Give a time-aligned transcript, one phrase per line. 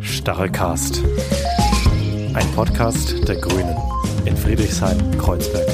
[0.00, 1.04] Stachelcast.
[2.34, 3.76] Ein Podcast der Grünen
[4.24, 5.66] in Friedrichshain-Kreuzberg.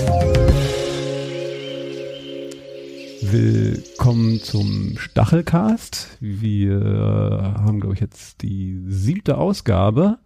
[3.22, 6.18] Willkommen zum Stachelcast.
[6.20, 10.18] Wir haben, glaube ich, jetzt die siebte Ausgabe.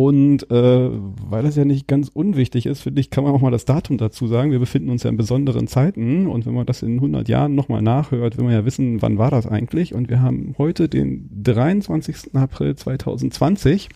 [0.00, 0.90] Und äh,
[1.28, 3.98] weil es ja nicht ganz unwichtig ist, finde ich, kann man auch mal das Datum
[3.98, 4.50] dazu sagen.
[4.50, 7.82] Wir befinden uns ja in besonderen Zeiten und wenn man das in 100 Jahren nochmal
[7.82, 9.92] nachhört, will man ja wissen, wann war das eigentlich.
[9.92, 12.34] Und wir haben heute den 23.
[12.34, 13.90] April 2020.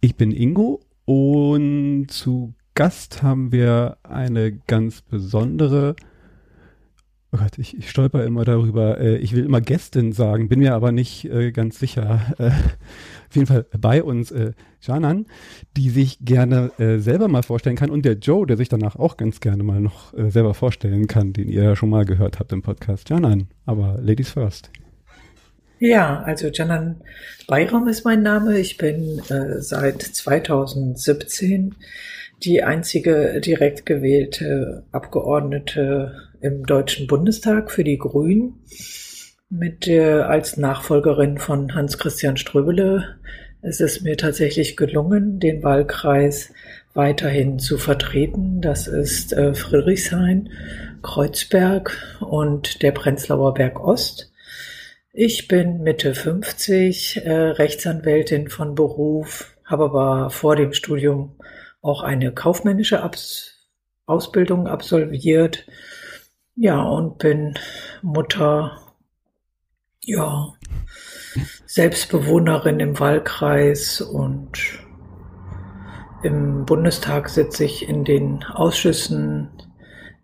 [0.00, 5.96] Ich bin Ingo und zu Gast haben wir eine ganz besondere
[7.30, 8.98] Oh Gott, ich, ich stolper immer darüber.
[8.98, 12.20] Äh, ich will immer Gästin sagen, bin mir aber nicht äh, ganz sicher.
[12.38, 12.50] Äh,
[13.28, 14.32] auf jeden Fall bei uns
[14.80, 15.26] Janan,
[15.76, 19.40] die sich gerne selber mal vorstellen kann und der Joe, der sich danach auch ganz
[19.40, 23.10] gerne mal noch selber vorstellen kann, den ihr ja schon mal gehört habt im Podcast.
[23.10, 24.70] Janan, aber Ladies first.
[25.78, 27.02] Ja, also Janan
[27.46, 28.58] Bayram ist mein Name.
[28.58, 29.20] Ich bin
[29.58, 31.74] seit 2017
[32.44, 38.62] die einzige direkt gewählte Abgeordnete im Deutschen Bundestag für die Grünen
[39.50, 43.18] mit der, als Nachfolgerin von Hans-Christian Ströbele.
[43.62, 46.52] Es ist mir tatsächlich gelungen, den Wahlkreis
[46.94, 48.60] weiterhin zu vertreten.
[48.60, 50.50] Das ist äh, Friedrichshain,
[51.02, 54.32] Kreuzberg und der Prenzlauer Berg Ost.
[55.12, 61.36] Ich bin Mitte 50, äh, Rechtsanwältin von Beruf, habe aber vor dem Studium
[61.82, 63.54] auch eine kaufmännische Abs
[64.08, 65.66] Ausbildung absolviert.
[66.60, 67.54] Ja, und bin
[68.02, 68.80] Mutter,
[70.02, 70.54] ja,
[71.66, 74.58] Selbstbewohnerin im Wahlkreis und
[76.24, 79.50] im Bundestag sitze ich in den Ausschüssen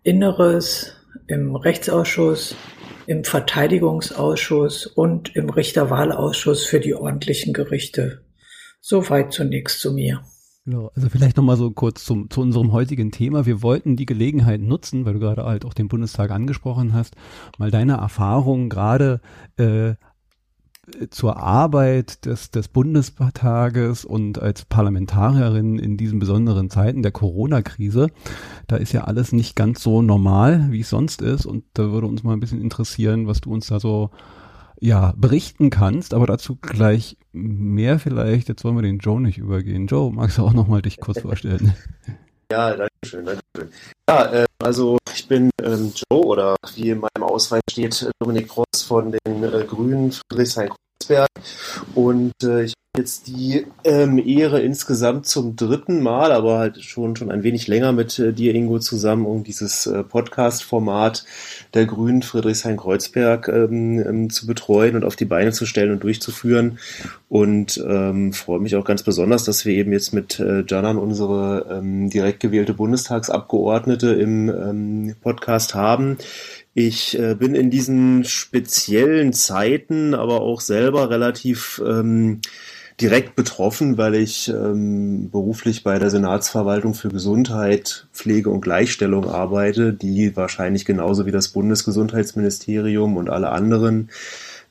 [0.03, 0.97] Inneres,
[1.27, 2.57] im Rechtsausschuss,
[3.07, 8.25] im Verteidigungsausschuss und im Richterwahlausschuss für die ordentlichen Gerichte.
[8.81, 10.21] Soweit zunächst zu mir.
[10.65, 13.45] Genau, also vielleicht nochmal so kurz zum, zu unserem heutigen Thema.
[13.45, 17.15] Wir wollten die Gelegenheit nutzen, weil du gerade halt auch den Bundestag angesprochen hast,
[17.59, 19.21] mal deine Erfahrungen gerade
[19.57, 19.93] äh,
[21.11, 28.07] zur Arbeit des, des Bundestages und als Parlamentarierin in diesen besonderen Zeiten der Corona-Krise.
[28.65, 31.45] Da ist ja alles nicht ganz so normal, wie es sonst ist.
[31.45, 34.09] Und da würde uns mal ein bisschen interessieren, was du uns da so
[34.79, 38.49] ja, berichten kannst, aber dazu gleich mehr vielleicht.
[38.49, 39.87] Jetzt wollen wir den Joe nicht übergehen.
[39.87, 41.73] Joe, magst du auch nochmal dich kurz vorstellen?
[42.51, 43.69] Ja, danke schön, danke schön.
[44.07, 48.83] Ja, äh, also ich bin ähm, Joe oder wie in meinem Ausweis steht, Dominik Ross
[48.83, 50.13] von den äh, Grünen
[51.05, 51.27] Friedrichshain-Kreuzberg
[51.93, 57.31] und äh, ich jetzt die ähm, Ehre insgesamt zum dritten Mal, aber halt schon schon
[57.31, 61.25] ein wenig länger mit äh, dir, Ingo, zusammen, um dieses äh, Podcast-Format
[61.73, 66.79] der Grünen Friedrichshain-Kreuzberg ähm, ähm, zu betreuen und auf die Beine zu stellen und durchzuführen.
[67.27, 71.65] Und ähm, freue mich auch ganz besonders, dass wir eben jetzt mit äh, Janan unsere
[71.69, 76.17] ähm, direkt gewählte Bundestagsabgeordnete im ähm, Podcast haben.
[76.77, 82.41] Ich äh, bin in diesen speziellen Zeiten aber auch selber relativ ähm,
[82.99, 89.93] direkt betroffen, weil ich ähm, beruflich bei der Senatsverwaltung für Gesundheit, Pflege und Gleichstellung arbeite,
[89.93, 94.09] die wahrscheinlich genauso wie das Bundesgesundheitsministerium und alle anderen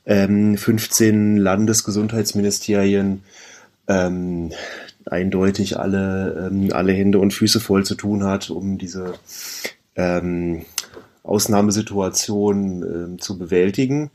[0.05, 3.23] ähm, 15 Landesgesundheitsministerien
[3.87, 4.51] ähm,
[5.05, 9.15] eindeutig alle, ähm, alle Hände und Füße voll zu tun hat, um diese
[9.95, 10.65] ähm,
[11.25, 14.11] Ausnahmesituation ähm, zu bewältigen.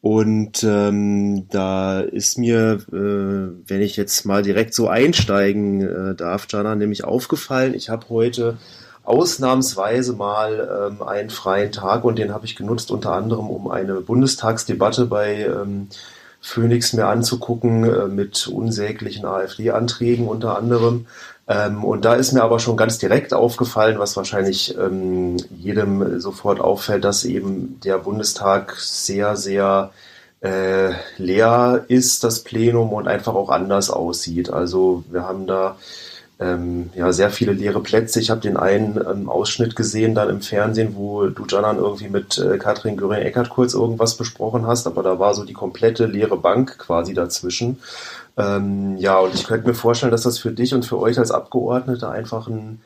[0.00, 6.46] Und ähm, da ist mir, äh, wenn ich jetzt mal direkt so einsteigen äh, darf,
[6.48, 8.56] Jana, nämlich aufgefallen, ich habe heute
[9.02, 14.00] ausnahmsweise mal ähm, einen freien Tag und den habe ich genutzt unter anderem, um eine
[14.00, 15.88] Bundestagsdebatte bei ähm,
[16.40, 21.06] Phoenix mir anzugucken äh, mit unsäglichen AfD-Anträgen unter anderem.
[21.48, 26.60] Ähm, und da ist mir aber schon ganz direkt aufgefallen, was wahrscheinlich ähm, jedem sofort
[26.60, 29.92] auffällt, dass eben der Bundestag sehr, sehr
[30.40, 34.50] äh, leer ist, das Plenum, und einfach auch anders aussieht.
[34.50, 35.76] Also wir haben da
[36.38, 38.20] ähm, ja sehr viele leere Plätze.
[38.20, 42.38] Ich habe den einen ähm, Ausschnitt gesehen dann im Fernsehen, wo du Janan irgendwie mit
[42.38, 46.78] äh, Katrin Göring-Eckert kurz irgendwas besprochen hast, aber da war so die komplette leere Bank
[46.78, 47.78] quasi dazwischen.
[48.36, 51.30] Ähm, ja, und ich könnte mir vorstellen, dass das für dich und für euch als
[51.30, 52.80] Abgeordnete einfach ein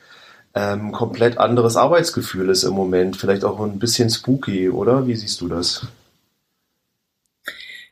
[0.55, 3.17] ähm, komplett anderes Arbeitsgefühl ist im Moment.
[3.17, 5.06] Vielleicht auch ein bisschen spooky, oder?
[5.06, 5.87] Wie siehst du das?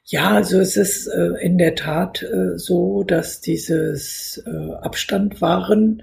[0.04, 6.02] Ja, also es ist äh, in der Tat äh, so, dass dieses äh, Abstand wahren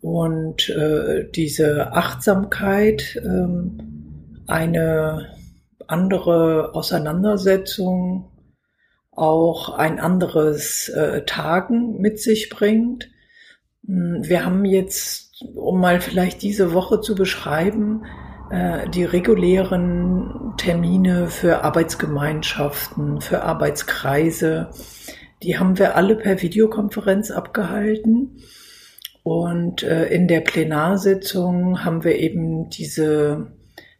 [0.00, 5.36] und äh, diese Achtsamkeit ähm, eine
[5.86, 8.30] andere Auseinandersetzung
[9.16, 13.10] auch ein anderes äh, Tagen mit sich bringt.
[13.86, 18.04] Hm, wir haben jetzt, um mal vielleicht diese Woche zu beschreiben,
[18.50, 24.70] äh, die regulären Termine für Arbeitsgemeinschaften, für Arbeitskreise,
[25.42, 28.42] die haben wir alle per Videokonferenz abgehalten.
[29.22, 33.55] Und äh, in der Plenarsitzung haben wir eben diese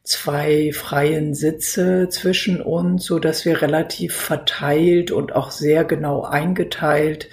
[0.06, 7.29] zwei freien Sitze zwischen uns, so dass wir relativ verteilt und auch sehr genau eingeteilt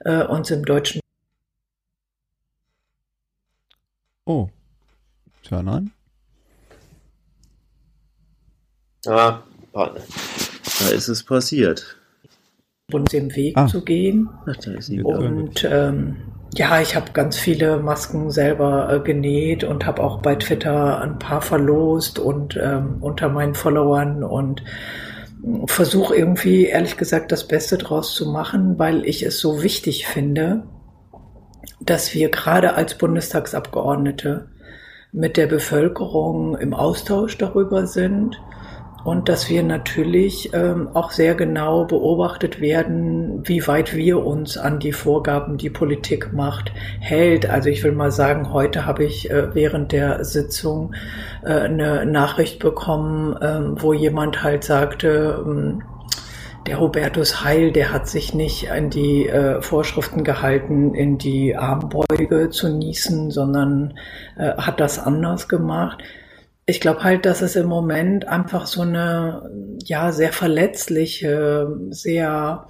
[0.00, 1.00] äh, uns im deutschen.
[4.26, 4.48] Oh,
[5.42, 5.90] tja, nein.
[9.06, 11.96] Ah, da ist es passiert.
[12.88, 13.66] Bund dem Weg ah.
[13.66, 14.28] zu gehen.
[14.46, 16.16] Ach, da ist sie und ähm,
[16.54, 21.18] ja, ich habe ganz viele Masken selber äh, genäht und habe auch bei Twitter ein
[21.18, 27.78] paar verlost und ähm, unter meinen Followern und äh, versuche irgendwie, ehrlich gesagt, das Beste
[27.78, 30.64] draus zu machen, weil ich es so wichtig finde,
[31.80, 34.48] dass wir gerade als Bundestagsabgeordnete
[35.12, 38.40] mit der Bevölkerung im Austausch darüber sind
[39.04, 44.78] und dass wir natürlich ähm, auch sehr genau beobachtet werden, wie weit wir uns an
[44.78, 47.48] die Vorgaben, die Politik macht, hält.
[47.48, 50.94] Also ich will mal sagen, heute habe ich äh, während der Sitzung
[51.42, 55.82] äh, eine Nachricht bekommen, äh, wo jemand halt sagte, ähm,
[56.66, 62.50] der Hubertus Heil, der hat sich nicht an die äh, Vorschriften gehalten, in die Armbeuge
[62.50, 63.94] zu niesen, sondern
[64.36, 66.02] äh, hat das anders gemacht
[66.66, 69.50] ich glaube halt, dass es im Moment einfach so eine
[69.84, 72.66] ja sehr verletzliche, sehr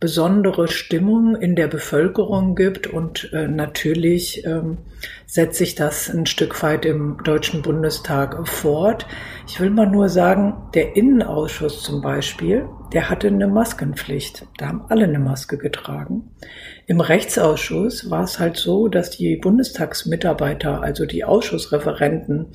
[0.00, 4.78] besondere Stimmung in der Bevölkerung gibt und äh, natürlich ähm,
[5.26, 9.06] setzt sich das ein Stück weit im Deutschen Bundestag fort.
[9.46, 14.46] Ich will mal nur sagen, der Innenausschuss zum Beispiel, der hatte eine Maskenpflicht.
[14.58, 16.30] Da haben alle eine Maske getragen.
[16.86, 22.48] Im Rechtsausschuss war es halt so, dass die Bundestagsmitarbeiter, also die Ausschussreferenten,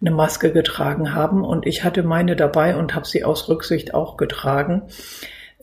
[0.00, 4.16] eine Maske getragen haben und ich hatte meine dabei und habe sie aus Rücksicht auch
[4.16, 4.82] getragen.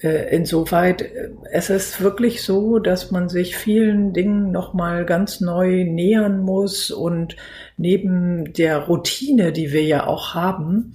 [0.02, 5.86] Äh, insoweit, äh, es ist wirklich so, dass man sich vielen Dingen nochmal ganz neu
[5.86, 7.36] nähern muss und
[7.78, 10.94] neben der Routine, die wir ja auch haben,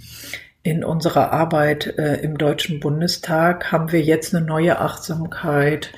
[0.69, 5.93] in unserer Arbeit äh, im Deutschen Bundestag haben wir jetzt eine neue Achtsamkeit,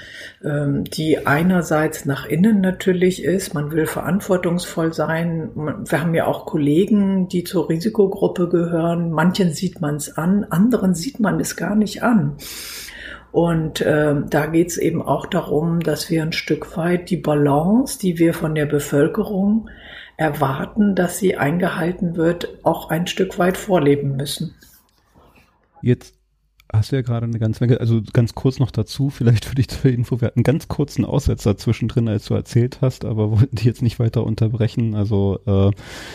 [0.44, 3.52] ähm, die einerseits nach innen natürlich ist.
[3.52, 5.50] Man will verantwortungsvoll sein.
[5.56, 9.10] Wir haben ja auch Kollegen, die zur Risikogruppe gehören.
[9.10, 12.36] Manchen sieht man es an, anderen sieht man es gar nicht an.
[13.32, 17.98] Und äh, da geht es eben auch darum, dass wir ein Stück weit die Balance,
[17.98, 19.68] die wir von der Bevölkerung
[20.20, 24.54] erwarten, dass sie eingehalten wird, auch ein Stück weit vorleben müssen.
[25.80, 26.14] Jetzt
[26.70, 29.68] hast du ja gerade eine ganze Menge, also ganz kurz noch dazu, vielleicht für dich
[29.68, 33.56] zur Info, wir hatten einen ganz kurzen Aussetzer zwischendrin, als du erzählt hast, aber wollten
[33.56, 34.94] die jetzt nicht weiter unterbrechen.
[34.94, 35.70] Also äh,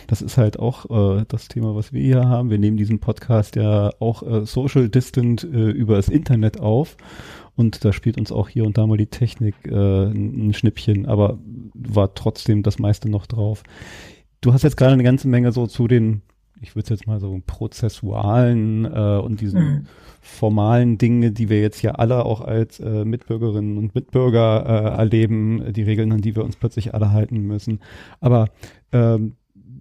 [0.05, 2.51] das ist halt auch äh, das Thema, was wir hier haben.
[2.51, 6.95] Wir nehmen diesen Podcast ja auch äh, social distant äh, über das Internet auf
[7.55, 11.39] und da spielt uns auch hier und da mal die Technik äh, ein Schnippchen, aber
[11.75, 13.63] war trotzdem das meiste noch drauf.
[14.41, 16.21] Du hast jetzt gerade eine ganze Menge so zu den,
[16.61, 19.87] ich würde es jetzt mal so prozessualen äh, und diesen mhm.
[20.21, 25.73] formalen Dinge, die wir jetzt ja alle auch als äh, Mitbürgerinnen und Mitbürger äh, erleben,
[25.73, 27.79] die Regeln, an die wir uns plötzlich alle halten müssen.
[28.19, 28.49] Aber
[28.91, 29.35] ähm,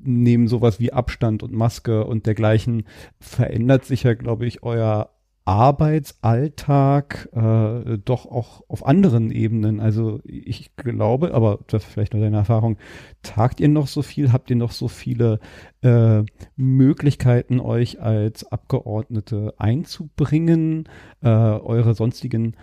[0.05, 2.85] neben sowas wie Abstand und Maske und dergleichen
[3.19, 5.11] verändert sich ja, glaube ich, euer
[5.47, 9.79] Arbeitsalltag äh, doch auch auf anderen Ebenen.
[9.79, 12.79] Also ich glaube, aber das vielleicht nur deine Erfahrung,
[13.23, 15.41] tagt ihr noch so viel, habt ihr noch so viele
[15.83, 16.23] äh,
[16.57, 20.89] Möglichkeiten, euch als Abgeordnete einzubringen,
[21.23, 22.57] äh, eure sonstigen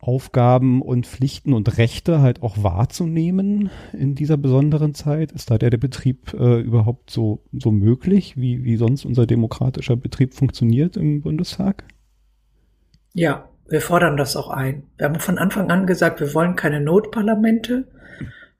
[0.00, 5.32] Aufgaben und Pflichten und Rechte halt auch wahrzunehmen in dieser besonderen Zeit?
[5.32, 9.96] Ist da der, der Betrieb äh, überhaupt so, so möglich, wie, wie sonst unser demokratischer
[9.96, 11.84] Betrieb funktioniert im Bundestag?
[13.18, 14.84] Ja, wir fordern das auch ein.
[14.96, 17.88] Wir haben von Anfang an gesagt, wir wollen keine Notparlamente.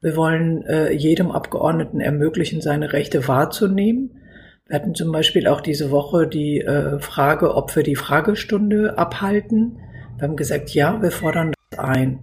[0.00, 4.18] Wir wollen äh, jedem Abgeordneten ermöglichen, seine Rechte wahrzunehmen.
[4.66, 9.78] Wir hatten zum Beispiel auch diese Woche die äh, Frage, ob wir die Fragestunde abhalten.
[10.16, 12.18] Wir haben gesagt, ja, wir fordern das ein.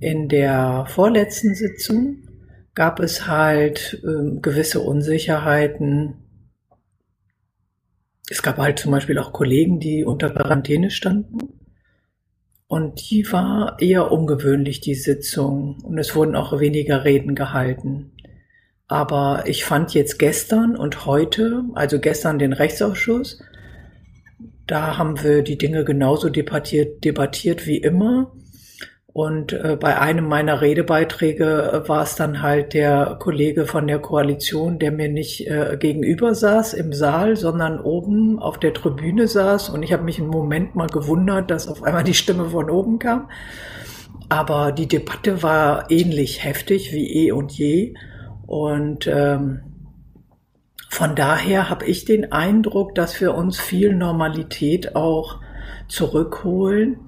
[0.00, 2.16] In der vorletzten Sitzung
[2.74, 6.14] gab es halt äh, gewisse Unsicherheiten,
[8.30, 11.38] es gab halt zum Beispiel auch Kollegen, die unter Quarantäne standen.
[12.66, 15.78] Und die war eher ungewöhnlich, die Sitzung.
[15.82, 18.12] Und es wurden auch weniger Reden gehalten.
[18.88, 23.42] Aber ich fand jetzt gestern und heute, also gestern den Rechtsausschuss,
[24.66, 28.32] da haben wir die Dinge genauso debattiert, debattiert wie immer.
[29.14, 34.00] Und äh, bei einem meiner Redebeiträge äh, war es dann halt der Kollege von der
[34.00, 39.68] Koalition, der mir nicht äh, gegenüber saß im Saal, sondern oben auf der Tribüne saß.
[39.70, 42.98] Und ich habe mich einen Moment mal gewundert, dass auf einmal die Stimme von oben
[42.98, 43.30] kam.
[44.30, 47.94] Aber die Debatte war ähnlich heftig wie eh und je.
[48.48, 49.60] Und ähm,
[50.88, 55.38] von daher habe ich den Eindruck, dass wir uns viel Normalität auch
[55.86, 56.98] zurückholen.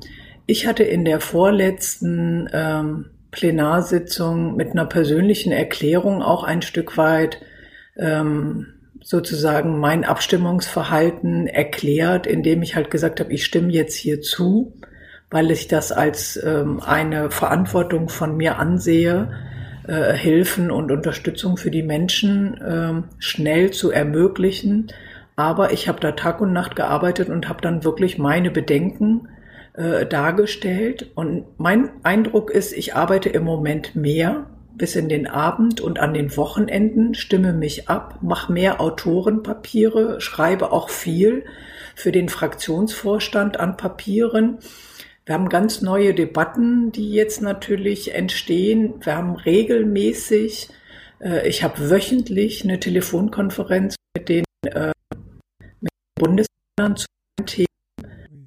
[0.46, 7.40] Ich hatte in der vorletzten ähm, Plenarsitzung mit einer persönlichen Erklärung auch ein Stück weit
[7.96, 8.68] ähm,
[9.02, 14.72] sozusagen mein Abstimmungsverhalten erklärt, indem ich halt gesagt habe, ich stimme jetzt hier zu,
[15.30, 19.32] weil ich das als ähm, eine Verantwortung von mir ansehe,
[19.86, 24.88] äh, Hilfen und Unterstützung für die Menschen äh, schnell zu ermöglichen.
[25.34, 29.28] Aber ich habe da Tag und Nacht gearbeitet und habe dann wirklich meine Bedenken
[29.76, 31.10] äh, dargestellt.
[31.14, 36.12] Und mein Eindruck ist, ich arbeite im Moment mehr bis in den Abend und an
[36.12, 41.44] den Wochenenden, stimme mich ab, mache mehr Autorenpapiere, schreibe auch viel
[41.94, 44.58] für den Fraktionsvorstand an Papieren
[45.26, 48.94] wir haben ganz neue Debatten, die jetzt natürlich entstehen.
[49.04, 50.68] Wir haben regelmäßig,
[51.20, 54.92] äh, ich habe wöchentlich eine Telefonkonferenz mit den, äh,
[55.80, 57.06] mit den Bundesländern zu
[57.40, 57.75] den Themen.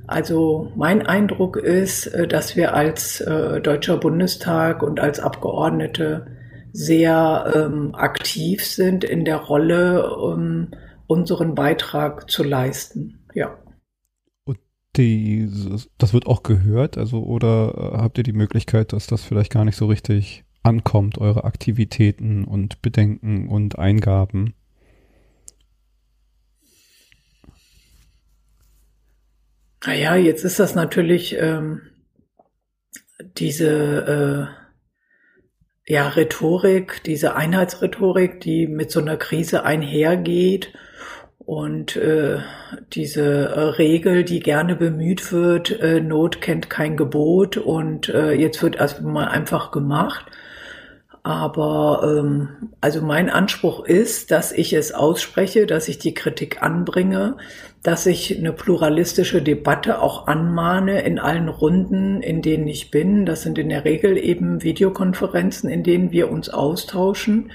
[0.10, 6.28] Also mein Eindruck ist, äh, dass wir als äh, Deutscher Bundestag und als Abgeordnete
[6.72, 10.70] sehr ähm, aktiv sind in der Rolle, um
[11.08, 13.26] unseren Beitrag zu leisten.
[13.34, 13.58] Ja
[14.98, 15.50] die,
[15.98, 19.66] das wird auch gehört, also oder äh, habt ihr die Möglichkeit, dass das vielleicht gar
[19.66, 24.54] nicht so richtig ankommt, eure Aktivitäten und Bedenken und Eingaben?
[29.86, 31.82] Naja, jetzt ist das natürlich ähm,
[33.38, 34.50] diese
[35.88, 40.74] äh, ja, Rhetorik, diese Einheitsrhetorik, die mit so einer Krise einhergeht
[41.40, 42.40] und äh,
[42.94, 48.62] diese äh, Regel, die gerne bemüht wird, äh, Not kennt kein Gebot und äh, jetzt
[48.62, 50.26] wird erstmal einfach gemacht.
[51.24, 57.38] Aber ähm, also mein Anspruch ist, dass ich es ausspreche, dass ich die Kritik anbringe,
[57.84, 63.26] dass ich eine pluralistische Debatte auch anmahne in allen Runden, in denen ich bin.
[63.26, 67.52] Das sind in der Regel eben Videokonferenzen, in denen wir uns austauschen.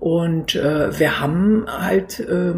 [0.00, 2.54] Und äh, wir haben halt äh,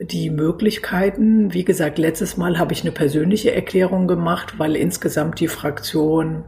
[0.00, 1.52] die Möglichkeiten.
[1.52, 6.44] Wie gesagt, letztes Mal habe ich eine persönliche Erklärung gemacht, weil insgesamt die Fraktion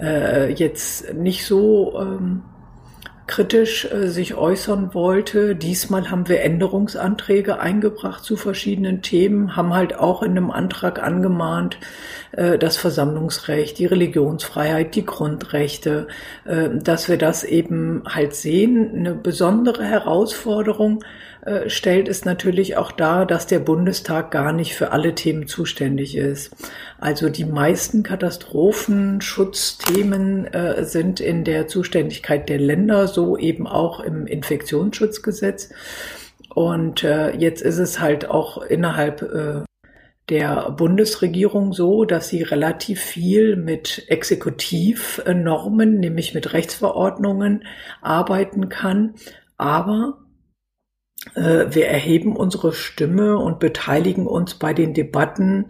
[0.00, 2.42] äh, jetzt nicht so ähm,
[3.30, 5.54] kritisch äh, sich äußern wollte.
[5.54, 11.78] Diesmal haben wir Änderungsanträge eingebracht zu verschiedenen Themen, haben halt auch in einem Antrag angemahnt,
[12.32, 16.08] äh, das Versammlungsrecht, die Religionsfreiheit, die Grundrechte,
[16.44, 18.90] äh, dass wir das eben halt sehen.
[18.96, 21.04] Eine besondere Herausforderung
[21.42, 26.14] äh, stellt, ist natürlich auch dar, dass der Bundestag gar nicht für alle Themen zuständig
[26.16, 26.54] ist.
[26.98, 34.26] Also die meisten Katastrophenschutzthemen äh, sind in der Zuständigkeit der Länder, so eben auch im
[34.26, 35.70] Infektionsschutzgesetz.
[36.54, 39.62] Und äh, jetzt ist es halt auch innerhalb äh,
[40.28, 47.64] der Bundesregierung so, dass sie relativ viel mit Exekutivnormen, nämlich mit Rechtsverordnungen
[48.00, 49.14] arbeiten kann.
[49.56, 50.18] Aber
[51.34, 55.68] wir erheben unsere Stimme und beteiligen uns bei den Debatten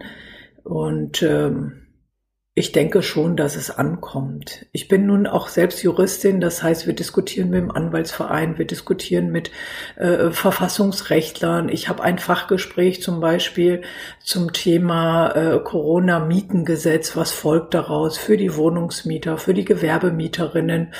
[0.63, 1.81] und ähm,
[2.53, 4.65] ich denke schon, dass es ankommt.
[4.73, 9.31] Ich bin nun auch selbst Juristin, das heißt, wir diskutieren mit dem Anwaltsverein, wir diskutieren
[9.31, 9.51] mit
[9.95, 11.69] äh, Verfassungsrechtlern.
[11.69, 13.83] Ich habe ein Fachgespräch zum Beispiel
[14.21, 20.93] zum Thema äh, Corona-Mietengesetz, was folgt daraus für die Wohnungsmieter, für die Gewerbemieterinnen,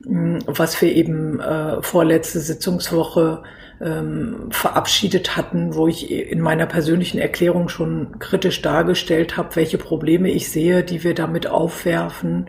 [0.00, 3.44] mh, was wir eben äh, vorletzte Sitzungswoche
[3.80, 10.30] ähm, verabschiedet hatten, wo ich in meiner persönlichen Erklärung schon kritisch dargestellt habe, welche Probleme
[10.30, 12.46] ich sehe, die wir damit aufwerfen.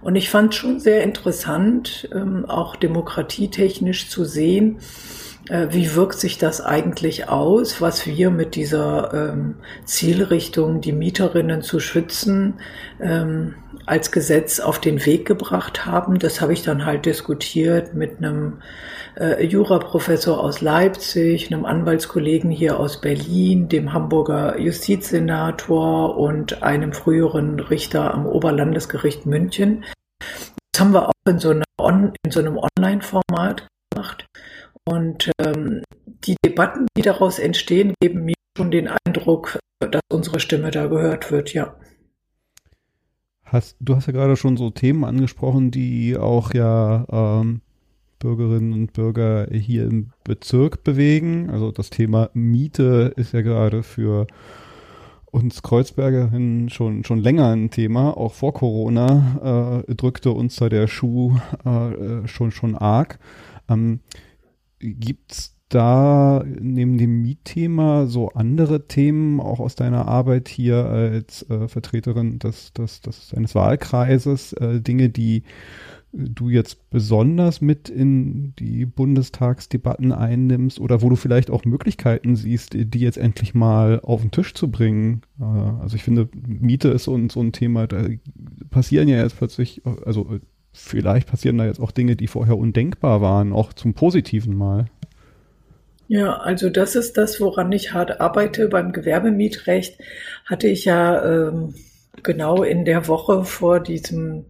[0.00, 4.78] Und ich fand schon sehr interessant, ähm, auch demokratietechnisch zu sehen,
[5.70, 11.80] wie wirkt sich das eigentlich aus, was wir mit dieser ähm, Zielrichtung, die Mieterinnen zu
[11.80, 12.54] schützen,
[13.00, 13.54] ähm,
[13.86, 16.18] als Gesetz auf den Weg gebracht haben.
[16.18, 18.58] Das habe ich dann halt diskutiert mit einem
[19.18, 27.58] äh, Juraprofessor aus Leipzig, einem Anwaltskollegen hier aus Berlin, dem Hamburger Justizsenator und einem früheren
[27.58, 29.84] Richter am Oberlandesgericht München.
[30.72, 31.64] Das haben wir auch in so, einer
[32.24, 33.66] in so einem Online-Format.
[34.84, 35.82] Und ähm,
[36.24, 41.30] die Debatten, die daraus entstehen, geben mir schon den Eindruck, dass unsere Stimme da gehört
[41.30, 41.76] wird, ja.
[43.44, 47.62] Hast, du hast ja gerade schon so Themen angesprochen, die auch ja ähm,
[48.20, 51.50] Bürgerinnen und Bürger hier im Bezirk bewegen.
[51.50, 54.28] Also das Thema Miete ist ja gerade für
[55.32, 58.16] uns Kreuzbergerinnen schon, schon länger ein Thema.
[58.16, 63.18] Auch vor Corona äh, drückte uns da der Schuh äh, schon, schon arg.
[63.68, 64.00] Ähm,
[64.80, 71.68] Gibt da neben dem Mietthema so andere Themen auch aus deiner Arbeit hier als äh,
[71.68, 75.44] Vertreterin des, des, des, eines Wahlkreises, äh, Dinge, die
[76.12, 82.74] du jetzt besonders mit in die Bundestagsdebatten einnimmst oder wo du vielleicht auch Möglichkeiten siehst,
[82.74, 85.22] die jetzt endlich mal auf den Tisch zu bringen.
[85.38, 88.08] Äh, also ich finde, Miete ist so ein, so ein Thema, da
[88.70, 90.40] passieren ja jetzt plötzlich, also
[90.72, 94.86] vielleicht passieren da jetzt auch Dinge, die vorher undenkbar waren, auch zum Positiven mal.
[96.08, 98.68] Ja, also das ist das, woran ich hart arbeite.
[98.68, 99.96] Beim Gewerbemietrecht
[100.44, 101.74] hatte ich ja ähm,
[102.22, 104.46] genau in der Woche vor diesem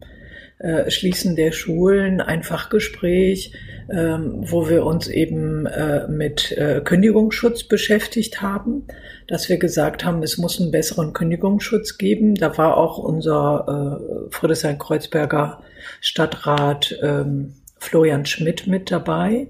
[0.58, 3.52] äh, Schließen der Schulen ein Fachgespräch,
[3.90, 8.86] ähm, wo wir uns eben äh, mit äh, Kündigungsschutz beschäftigt haben,
[9.26, 12.34] dass wir gesagt haben, es muss einen besseren Kündigungsschutz geben.
[12.36, 15.62] Da war auch unser äh, Friedrichshain-Kreuzberger
[16.00, 19.48] Stadtrat ähm, Florian Schmidt mit dabei.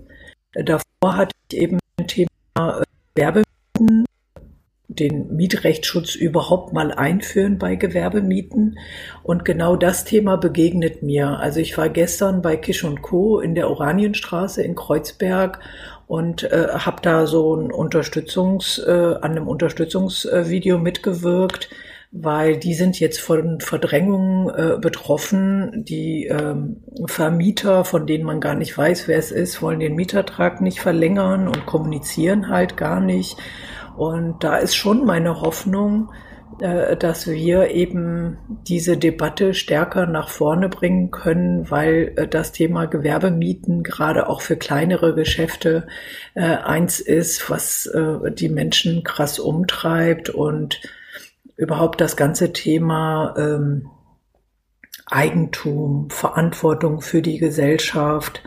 [0.52, 2.84] Davor hatte ich eben Thema äh,
[3.14, 4.04] Gewerbemieten,
[4.88, 8.78] den Mietrechtsschutz überhaupt mal einführen bei Gewerbemieten.
[9.22, 11.38] Und genau das Thema begegnet mir.
[11.38, 13.40] Also ich war gestern bei Kisch und Co.
[13.40, 15.60] in der Oranienstraße in Kreuzberg
[16.06, 21.70] und äh, habe da so ein Unterstützungs, äh, an einem Unterstützungsvideo mitgewirkt
[22.12, 25.84] weil die sind jetzt von Verdrängung äh, betroffen.
[25.84, 30.60] Die ähm, Vermieter, von denen man gar nicht weiß, wer es ist, wollen den Mietertrag
[30.60, 33.36] nicht verlängern und kommunizieren halt gar nicht.
[33.96, 36.10] Und da ist schon meine Hoffnung,
[36.58, 42.86] äh, dass wir eben diese Debatte stärker nach vorne bringen können, weil äh, das Thema
[42.86, 45.86] Gewerbemieten gerade auch für kleinere Geschäfte
[46.34, 50.80] äh, eins ist, was äh, die Menschen krass umtreibt und
[51.60, 53.90] überhaupt das ganze Thema ähm,
[55.06, 58.42] Eigentum, Verantwortung für die Gesellschaft,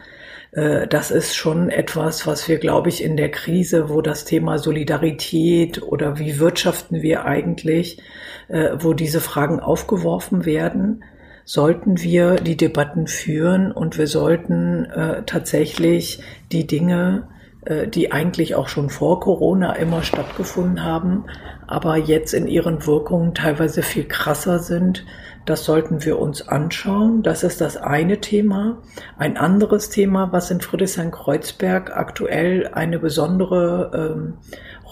[0.52, 4.58] äh, das ist schon etwas, was wir, glaube ich, in der Krise, wo das Thema
[4.58, 8.02] Solidarität oder wie wirtschaften wir eigentlich,
[8.48, 11.04] äh, wo diese Fragen aufgeworfen werden,
[11.46, 17.28] sollten wir die Debatten führen und wir sollten äh, tatsächlich die Dinge
[17.66, 21.26] äh, die eigentlich auch schon vor Corona immer stattgefunden haben,
[21.74, 25.06] aber jetzt in ihren Wirkungen teilweise viel krasser sind.
[25.46, 27.24] Das sollten wir uns anschauen.
[27.24, 28.78] Das ist das eine Thema.
[29.18, 34.34] Ein anderes Thema, was in Friedrichshain-Kreuzberg aktuell eine besondere ähm,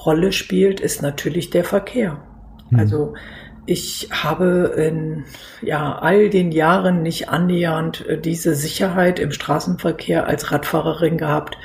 [0.06, 2.18] Rolle spielt, ist natürlich der Verkehr.
[2.70, 2.80] Hm.
[2.80, 3.14] Also
[3.68, 5.24] ich habe in
[5.62, 11.58] ja, all den Jahren nicht annähernd äh, diese Sicherheit im Straßenverkehr als Radfahrerin gehabt,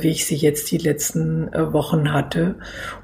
[0.00, 2.56] wie ich sie jetzt die letzten äh, Wochen hatte.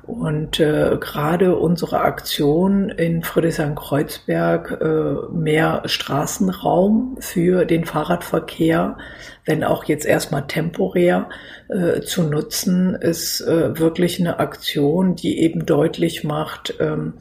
[0.03, 8.99] Und äh, gerade unsere Aktion in Friedrichshain-Kreuzberg, äh, mehr Straßenraum für den Fahrradverkehr,
[9.47, 11.31] wenn auch jetzt erstmal temporär
[11.69, 17.15] äh, zu nutzen, ist äh, wirklich eine Aktion, die eben deutlich macht, ähm,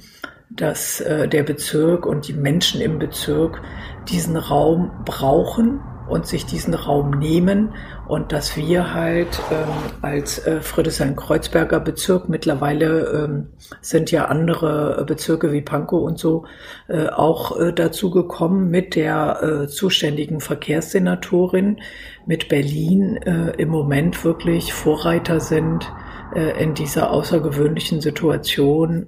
[0.50, 3.62] dass äh, der Bezirk und die Menschen im Bezirk
[4.10, 7.74] diesen Raum brauchen und sich diesen Raum nehmen
[8.08, 9.68] und dass wir halt ähm,
[10.02, 13.48] als äh, Friedrichshain-Kreuzberger Bezirk mittlerweile ähm,
[13.82, 16.46] sind ja andere Bezirke wie Pankow und so
[16.88, 21.82] äh, auch äh, dazu gekommen mit der äh, zuständigen Verkehrssenatorin
[22.26, 25.92] mit Berlin äh, im Moment wirklich Vorreiter sind
[26.34, 29.08] äh, in dieser außergewöhnlichen Situation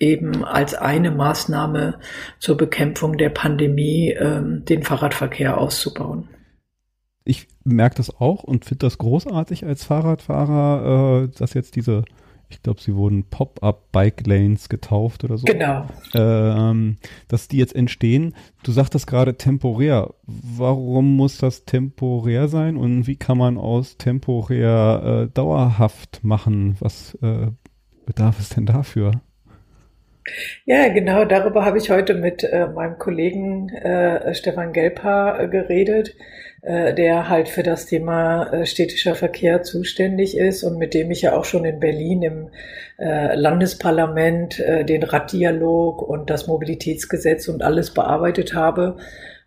[0.00, 1.98] eben als eine Maßnahme
[2.38, 6.28] zur Bekämpfung der Pandemie ähm, den Fahrradverkehr auszubauen
[7.28, 12.04] ich merke das auch und finde das großartig als Fahrradfahrer, äh, dass jetzt diese,
[12.48, 15.44] ich glaube, sie wurden Pop-up-Bike-Lanes getauft oder so.
[15.44, 15.86] Genau.
[16.14, 16.96] Ähm,
[17.28, 18.34] dass die jetzt entstehen.
[18.62, 20.14] Du sagtest gerade temporär.
[20.24, 26.76] Warum muss das temporär sein und wie kann man aus temporär äh, dauerhaft machen?
[26.80, 27.48] Was äh,
[28.06, 29.20] bedarf es denn dafür?
[30.64, 36.14] Ja, genau, darüber habe ich heute mit äh, meinem Kollegen äh, Stefan Gelper äh, geredet,
[36.62, 41.22] äh, der halt für das Thema äh, städtischer Verkehr zuständig ist und mit dem ich
[41.22, 42.48] ja auch schon in Berlin im
[42.98, 48.96] äh, Landesparlament den Raddialog und das Mobilitätsgesetz und alles bearbeitet habe.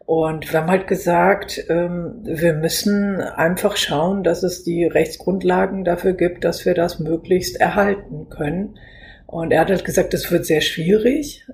[0.05, 6.13] Und wir haben halt gesagt, ähm, wir müssen einfach schauen, dass es die Rechtsgrundlagen dafür
[6.13, 8.77] gibt, dass wir das möglichst erhalten können.
[9.27, 11.45] Und er hat halt gesagt, es wird sehr schwierig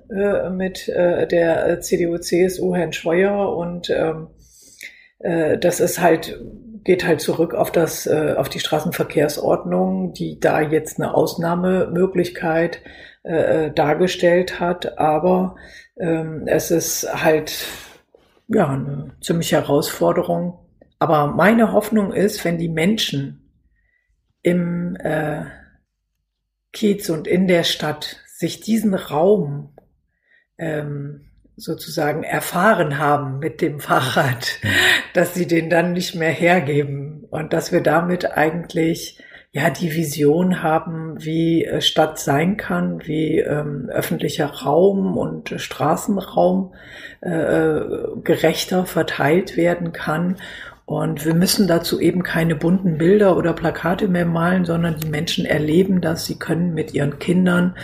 [0.50, 4.26] mit der CDU-CSU Herrn Scheuer und ähm,
[5.18, 6.38] äh, das ist halt
[6.84, 12.80] geht halt zurück auf das äh, auf die Straßenverkehrsordnung, die da jetzt eine Ausnahmemöglichkeit
[13.24, 15.56] äh, dargestellt hat, aber
[15.98, 17.66] ähm, es ist halt
[18.48, 20.58] ja eine ziemliche Herausforderung.
[20.98, 23.52] Aber meine Hoffnung ist, wenn die Menschen
[24.42, 25.44] im äh,
[26.72, 29.74] Kiez und in der Stadt sich diesen Raum
[30.56, 31.27] ähm,
[31.58, 34.58] sozusagen erfahren haben mit dem Fahrrad,
[35.12, 39.18] dass sie den dann nicht mehr hergeben und dass wir damit eigentlich
[39.50, 46.74] ja die Vision haben, wie äh, Stadt sein kann, wie ähm, öffentlicher Raum und Straßenraum
[47.20, 47.80] äh,
[48.22, 50.36] gerechter verteilt werden kann.
[50.84, 55.44] Und wir müssen dazu eben keine bunten Bilder oder Plakate mehr malen, sondern die Menschen
[55.44, 56.24] erleben das.
[56.24, 57.74] Sie können mit ihren Kindern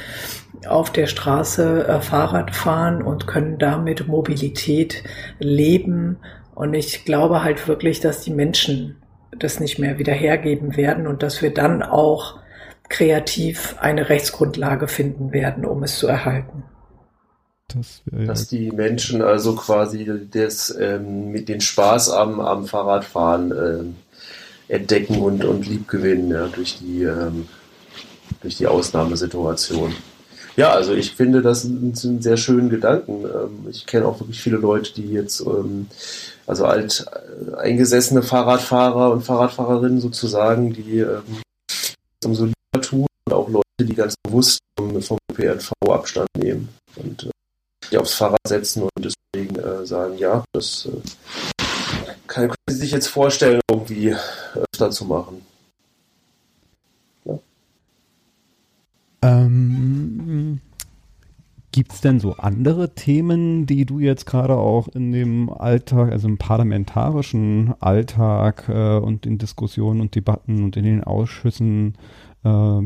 [0.67, 5.03] auf der Straße äh, Fahrrad fahren und können damit Mobilität
[5.39, 6.19] leben.
[6.55, 8.97] Und ich glaube halt wirklich, dass die Menschen
[9.39, 12.39] das nicht mehr wieder hergeben werden und dass wir dann auch
[12.89, 16.65] kreativ eine Rechtsgrundlage finden werden, um es zu erhalten.
[17.69, 23.97] Das Dass die Menschen also quasi das, ähm, mit den Spaß am, am Fahrradfahren ähm,
[24.69, 27.49] entdecken und, und liebgewinnen ja, durch, die, ähm,
[28.43, 29.95] durch die Ausnahmesituation.
[30.57, 33.25] Ja, also ich finde, das sind, sind sehr schönen Gedanken.
[33.25, 35.89] Ähm, ich kenne auch wirklich viele Leute, die jetzt, ähm,
[36.47, 41.43] also alt äh, eingesessene Fahrradfahrer und Fahrradfahrerinnen sozusagen, die ähm,
[42.25, 46.69] umso lieber tun und auch Leute, die ganz bewusst vom, PNV Abstand nehmen.
[46.97, 47.31] Und äh,
[47.91, 50.89] die aufs Fahrrad setzen und deswegen äh, sagen, ja, das
[52.27, 54.15] kann, können Sie sich jetzt vorstellen, irgendwie
[54.55, 55.45] öfter zu machen.
[59.25, 60.61] Ähm,
[61.73, 66.29] Gibt es denn so andere Themen, die du jetzt gerade auch in dem Alltag, also
[66.29, 71.95] im parlamentarischen Alltag äh, und in Diskussionen und Debatten und in den Ausschüssen
[72.45, 72.81] äh,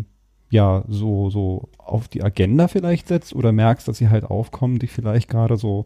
[0.50, 3.34] ja so, so auf die Agenda vielleicht setzt?
[3.34, 5.84] Oder merkst, dass sie halt aufkommen, die vielleicht gerade so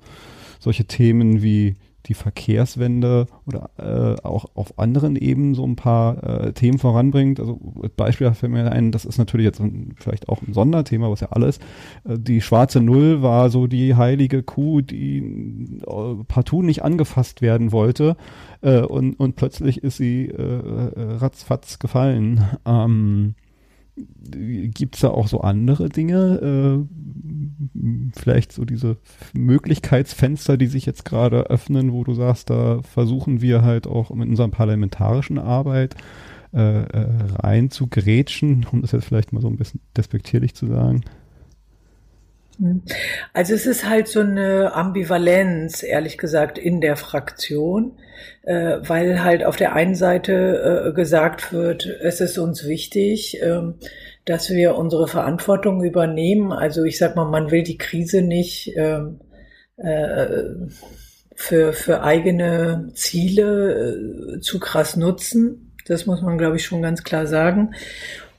[0.61, 1.75] solche Themen wie
[2.07, 7.39] die Verkehrswende oder äh, auch auf anderen Ebenen so ein paar äh, Themen voranbringt.
[7.39, 7.61] Also
[7.97, 11.29] Beispiel fällt mir ein, das ist natürlich jetzt ein, vielleicht auch ein Sonderthema, was ja
[11.31, 11.59] alles.
[12.05, 15.19] Äh, die schwarze Null war so die heilige Kuh, die
[15.87, 18.17] äh, partout nicht angefasst werden wollte
[18.63, 22.45] äh, und, und plötzlich ist sie äh, äh ratzfatz gefallen.
[22.67, 23.35] Ähm,
[23.95, 26.87] Gibt es da auch so andere Dinge?
[27.75, 28.97] Äh, vielleicht so diese
[29.35, 34.29] Möglichkeitsfenster, die sich jetzt gerade öffnen, wo du sagst, da versuchen wir halt auch mit
[34.29, 35.97] unserer parlamentarischen Arbeit
[36.55, 40.67] äh, äh, rein zu grätschen, um das jetzt vielleicht mal so ein bisschen despektierlich zu
[40.67, 41.03] sagen.
[42.59, 42.83] Hm.
[43.33, 47.99] Also es ist halt so eine Ambivalenz, ehrlich gesagt, in der Fraktion,
[48.43, 53.61] äh, weil halt auf der einen Seite äh, gesagt wird, es ist uns wichtig, äh,
[54.25, 56.53] dass wir unsere Verantwortung übernehmen.
[56.53, 59.21] Also ich sag mal, man will die Krise nicht ähm,
[59.77, 60.27] äh,
[61.35, 65.73] für, für eigene Ziele äh, zu krass nutzen.
[65.87, 67.75] Das muss man, glaube ich, schon ganz klar sagen.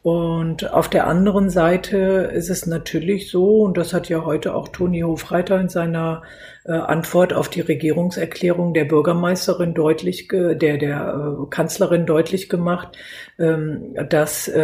[0.04, 4.68] Und auf der anderen Seite ist es natürlich so, und das hat ja heute auch
[4.68, 6.24] Toni Hofreiter in seiner
[6.66, 12.98] äh, Antwort auf die Regierungserklärung der Bürgermeisterin deutlich, der, der äh, Kanzlerin deutlich gemacht,
[13.40, 14.60] ähm, dass äh,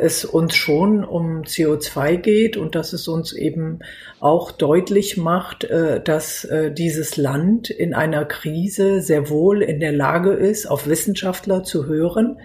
[0.00, 3.80] es uns schon um CO2 geht und dass es uns eben
[4.20, 5.68] auch deutlich macht,
[6.04, 11.86] dass dieses Land in einer Krise sehr wohl in der Lage ist, auf Wissenschaftler zu
[11.86, 12.38] hören,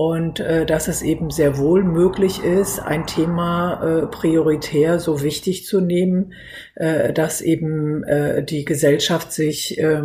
[0.00, 5.66] und äh, dass es eben sehr wohl möglich ist, ein Thema äh, prioritär so wichtig
[5.66, 6.32] zu nehmen,
[6.74, 10.00] äh, dass eben äh, die Gesellschaft sich äh,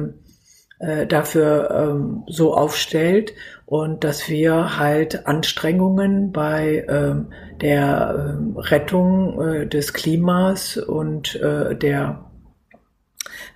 [0.79, 7.31] äh, dafür ähm, so aufstellt und dass wir halt Anstrengungen bei ähm,
[7.61, 12.31] der äh, Rettung äh, des Klimas und äh, der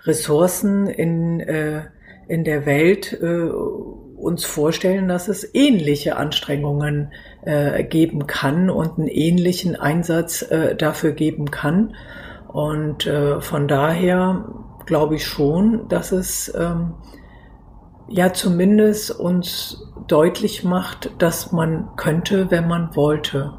[0.05, 1.81] Ressourcen in, äh,
[2.29, 3.49] in der Welt äh,
[4.19, 7.11] uns vorstellen, dass es ähnliche Anstrengungen
[7.43, 11.95] äh, geben kann und einen ähnlichen Einsatz äh, dafür geben kann.
[12.47, 14.45] Und äh, von daher
[14.85, 16.95] glaube ich schon, dass es ähm,
[18.07, 23.53] ja zumindest uns deutlich macht, dass man könnte, wenn man wollte.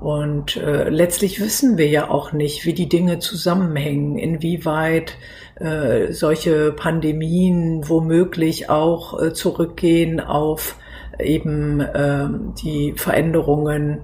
[0.00, 5.18] Und äh, letztlich wissen wir ja auch nicht, wie die Dinge zusammenhängen, inwieweit
[5.60, 10.76] äh, solche Pandemien womöglich auch äh, zurückgehen auf
[11.18, 12.28] eben äh,
[12.62, 14.02] die Veränderungen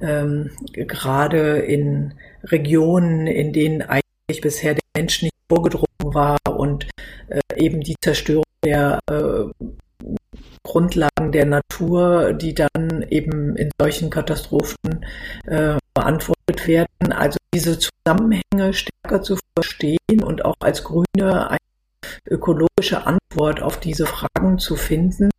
[0.00, 6.86] ähm, gerade in Regionen, in denen eigentlich bisher der Mensch nicht vorgedrungen war und
[7.28, 9.44] äh, eben die Zerstörung der äh,
[10.62, 15.06] Grundlagen der Natur, die dann eben in solchen Katastrophen
[15.46, 17.12] äh, beantwortet werden.
[17.12, 18.74] Also diese Zusammenhänge
[19.08, 21.58] stärker zu verstehen und auch als Grüne eine
[22.28, 25.30] ökologische Antwort auf diese Fragen zu finden,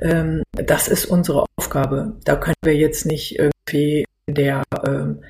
[0.00, 2.16] ähm, das ist unsere Aufgabe.
[2.24, 5.22] Da können wir jetzt nicht irgendwie in der, ähm,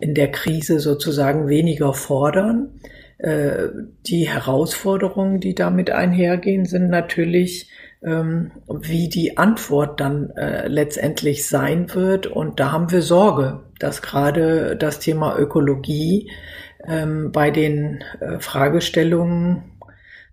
[0.00, 2.80] in der Krise sozusagen weniger fordern.
[3.18, 3.68] Äh,
[4.06, 7.70] die Herausforderungen, die damit einhergehen, sind natürlich,
[8.02, 12.26] ähm, wie die Antwort dann äh, letztendlich sein wird.
[12.26, 16.30] Und da haben wir Sorge, dass gerade das Thema Ökologie
[16.86, 19.78] ähm, bei den äh, Fragestellungen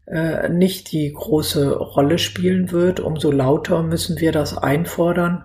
[0.05, 2.99] äh, nicht die große Rolle spielen wird.
[2.99, 5.43] Umso lauter müssen wir das einfordern.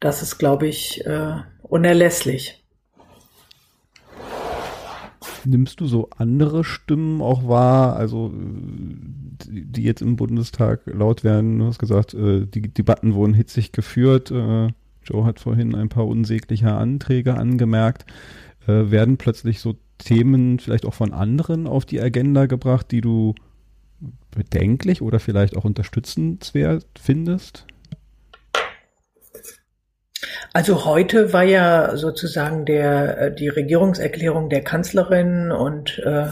[0.00, 2.62] Das ist, glaube ich, äh, unerlässlich.
[5.44, 11.58] Nimmst du so andere Stimmen auch wahr, also die jetzt im Bundestag laut werden?
[11.58, 14.30] Du hast gesagt, äh, die Debatten wurden hitzig geführt.
[14.30, 14.68] Äh,
[15.04, 18.06] Joe hat vorhin ein paar unsägliche Anträge angemerkt.
[18.66, 23.34] Äh, werden plötzlich so Themen vielleicht auch von anderen auf die Agenda gebracht, die du
[24.30, 27.66] bedenklich oder vielleicht auch unterstützenswert findest?
[30.52, 36.26] Also heute war ja sozusagen der, äh, die Regierungserklärung der Kanzlerin und äh,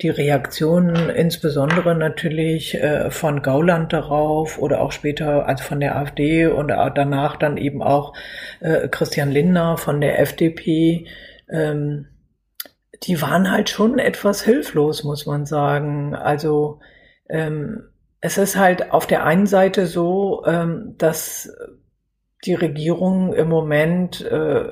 [0.00, 6.46] die Reaktionen insbesondere natürlich äh, von Gauland darauf oder auch später also von der AfD
[6.46, 8.14] und danach dann eben auch
[8.60, 11.06] äh, Christian Lindner von der FDP.
[11.48, 12.06] Ähm,
[13.04, 16.14] die waren halt schon etwas hilflos, muss man sagen.
[16.14, 16.80] Also
[17.28, 17.88] ähm,
[18.20, 21.52] es ist halt auf der einen Seite so, ähm, dass
[22.44, 24.64] die Regierung im Moment äh,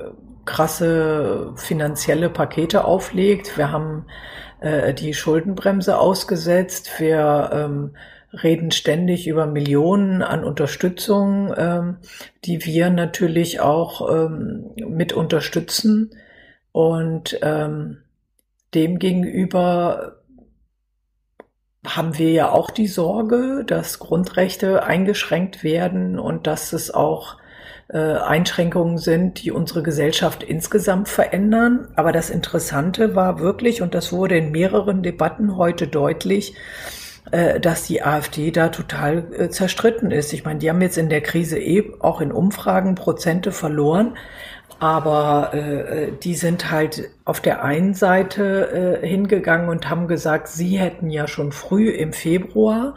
[0.45, 3.57] krasse finanzielle Pakete auflegt.
[3.57, 4.05] Wir haben
[4.61, 6.99] äh, die Schuldenbremse ausgesetzt.
[6.99, 7.95] Wir ähm,
[8.31, 11.97] reden ständig über Millionen an Unterstützung, ähm,
[12.45, 16.11] die wir natürlich auch ähm, mit unterstützen.
[16.71, 17.97] Und ähm,
[18.73, 20.17] demgegenüber
[21.85, 27.37] haben wir ja auch die Sorge, dass Grundrechte eingeschränkt werden und dass es auch
[27.87, 31.87] äh, Einschränkungen sind, die unsere Gesellschaft insgesamt verändern.
[31.95, 36.53] Aber das Interessante war wirklich, und das wurde in mehreren Debatten heute deutlich,
[37.31, 40.33] äh, dass die AfD da total äh, zerstritten ist.
[40.33, 44.17] Ich meine, die haben jetzt in der Krise eh auch in Umfragen Prozente verloren,
[44.81, 50.79] aber äh, die sind halt auf der einen Seite äh, hingegangen und haben gesagt, sie
[50.79, 52.95] hätten ja schon früh im Februar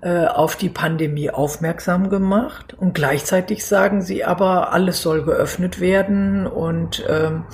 [0.00, 6.48] äh, auf die Pandemie aufmerksam gemacht und gleichzeitig sagen sie aber, alles soll geöffnet werden
[6.48, 7.44] und ähm,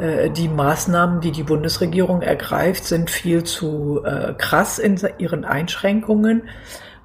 [0.00, 6.48] äh, die Maßnahmen, die die Bundesregierung ergreift, sind viel zu äh, krass in ihren Einschränkungen.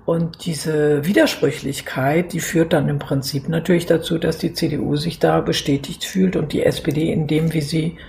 [0.10, 5.39] Und diese Widersprüchlichkeit, die führt dann im Prinzip natürlich dazu, dass die CDU sich da
[5.39, 8.00] bestätigt fühlt und die SPD in dem, wie sie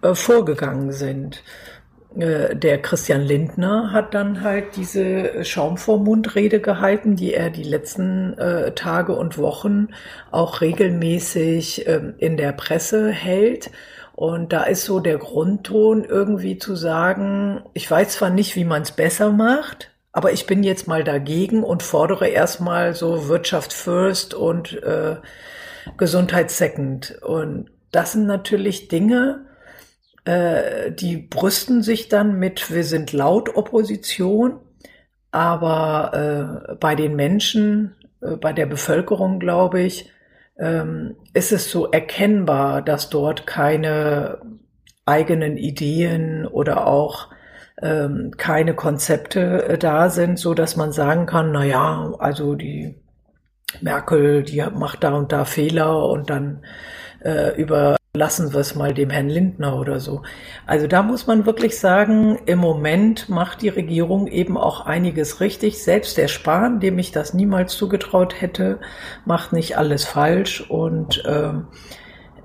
[0.00, 1.42] äh, vorgegangen sind.
[2.16, 7.50] Äh, der Christian Lindner hat dann halt diese Schaum vor Mund Rede gehalten, die er
[7.50, 9.88] die letzten äh, Tage und Wochen
[10.30, 13.70] auch regelmäßig äh, in der Presse hält.
[14.14, 18.80] Und da ist so der Grundton irgendwie zu sagen, ich weiß zwar nicht, wie man
[18.80, 24.32] es besser macht, aber ich bin jetzt mal dagegen und fordere erstmal so Wirtschaft first
[24.32, 25.16] und äh,
[25.96, 27.18] Gesundheit second.
[27.20, 29.44] Und das sind natürlich Dinge,
[30.24, 34.60] äh, die brüsten sich dann mit, wir sind laut Opposition,
[35.32, 40.12] aber äh, bei den Menschen, äh, bei der Bevölkerung, glaube ich,
[40.60, 44.38] ähm, ist es so erkennbar, dass dort keine
[45.06, 47.33] eigenen Ideen oder auch
[47.84, 52.96] ähm, keine Konzepte äh, da sind, so dass man sagen kann, na ja, also die
[53.82, 56.64] Merkel, die macht da und da Fehler und dann
[57.20, 60.22] äh, überlassen wir es mal dem Herrn Lindner oder so.
[60.66, 65.82] Also da muss man wirklich sagen, im Moment macht die Regierung eben auch einiges richtig.
[65.82, 68.80] Selbst der Spahn, dem ich das niemals zugetraut hätte,
[69.26, 71.66] macht nicht alles falsch und ähm,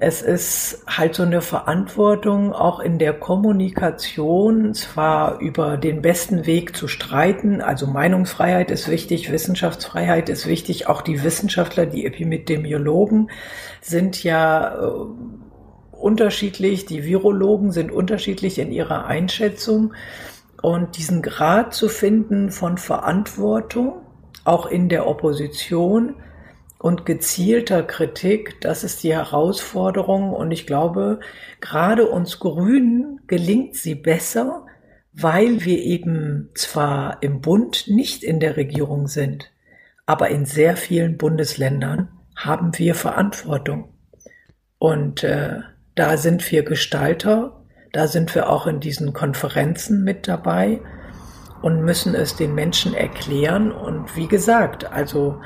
[0.02, 6.76] es ist halt so eine Verantwortung, auch in der Kommunikation zwar über den besten Weg
[6.76, 7.62] zu streiten.
[7.62, 10.88] Also Meinungsfreiheit ist wichtig, Wissenschaftsfreiheit ist wichtig.
[10.88, 13.30] Auch die Wissenschaftler, die Epidemiologen
[13.82, 14.90] sind ja äh,
[15.92, 16.86] unterschiedlich.
[16.86, 19.94] Die Virologen sind unterschiedlich in ihrer Einschätzung.
[20.62, 24.02] Und diesen Grad zu finden von Verantwortung,
[24.46, 26.16] auch in der Opposition,
[26.80, 30.32] und gezielter Kritik, das ist die Herausforderung.
[30.34, 31.20] Und ich glaube,
[31.60, 34.66] gerade uns Grünen gelingt sie besser,
[35.12, 39.52] weil wir eben zwar im Bund nicht in der Regierung sind,
[40.06, 43.90] aber in sehr vielen Bundesländern haben wir Verantwortung.
[44.78, 45.60] Und äh,
[45.96, 47.62] da sind wir Gestalter,
[47.92, 50.80] da sind wir auch in diesen Konferenzen mit dabei
[51.62, 53.74] und müssen es den Menschen erklären.
[53.74, 55.42] Und wie gesagt, also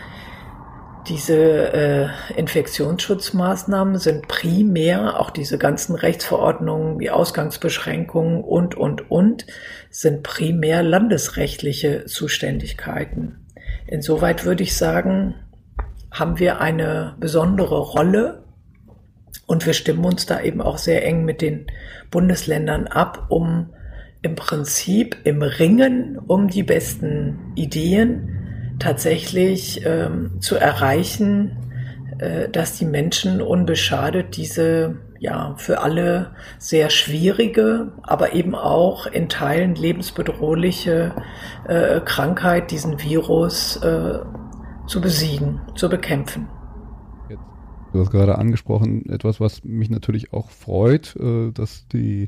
[1.08, 9.46] diese äh, Infektionsschutzmaßnahmen sind primär, auch diese ganzen Rechtsverordnungen wie Ausgangsbeschränkungen und, und, und,
[9.90, 13.46] sind primär landesrechtliche Zuständigkeiten.
[13.88, 15.36] Insoweit würde ich sagen,
[16.12, 18.44] haben wir eine besondere Rolle
[19.46, 21.68] und wir stimmen uns da eben auch sehr eng mit den
[22.12, 23.74] Bundesländern ab, um
[24.22, 28.43] im Prinzip im Ringen um die besten Ideen
[28.84, 31.58] tatsächlich ähm, zu erreichen,
[32.20, 39.30] äh, dass die Menschen unbeschadet diese ja für alle sehr schwierige, aber eben auch in
[39.30, 41.14] Teilen lebensbedrohliche
[41.66, 44.20] äh, Krankheit, diesen Virus äh,
[44.86, 46.50] zu besiegen, zu bekämpfen.
[47.94, 52.28] Du hast gerade angesprochen, etwas, was mich natürlich auch freut, äh, dass die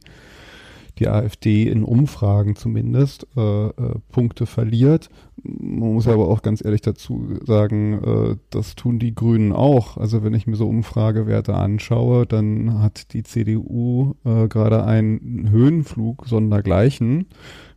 [0.99, 3.71] die AfD in Umfragen zumindest äh, äh,
[4.11, 5.09] Punkte verliert.
[5.43, 9.97] Man muss aber auch ganz ehrlich dazu sagen, äh, das tun die Grünen auch.
[9.97, 16.25] Also wenn ich mir so Umfragewerte anschaue, dann hat die CDU äh, gerade einen Höhenflug
[16.27, 17.27] sondergleichen.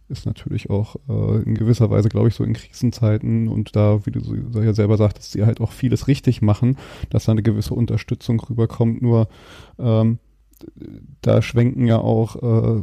[0.08, 4.10] Ist natürlich auch äh, in gewisser Weise, glaube ich, so in Krisenzeiten und da, wie
[4.10, 6.78] du so ja selber sagtest, sie halt auch vieles richtig machen,
[7.10, 9.02] dass da eine gewisse Unterstützung rüberkommt.
[9.02, 9.28] Nur
[9.78, 10.18] ähm,
[11.20, 12.36] da schwenken ja auch
[12.78, 12.82] äh,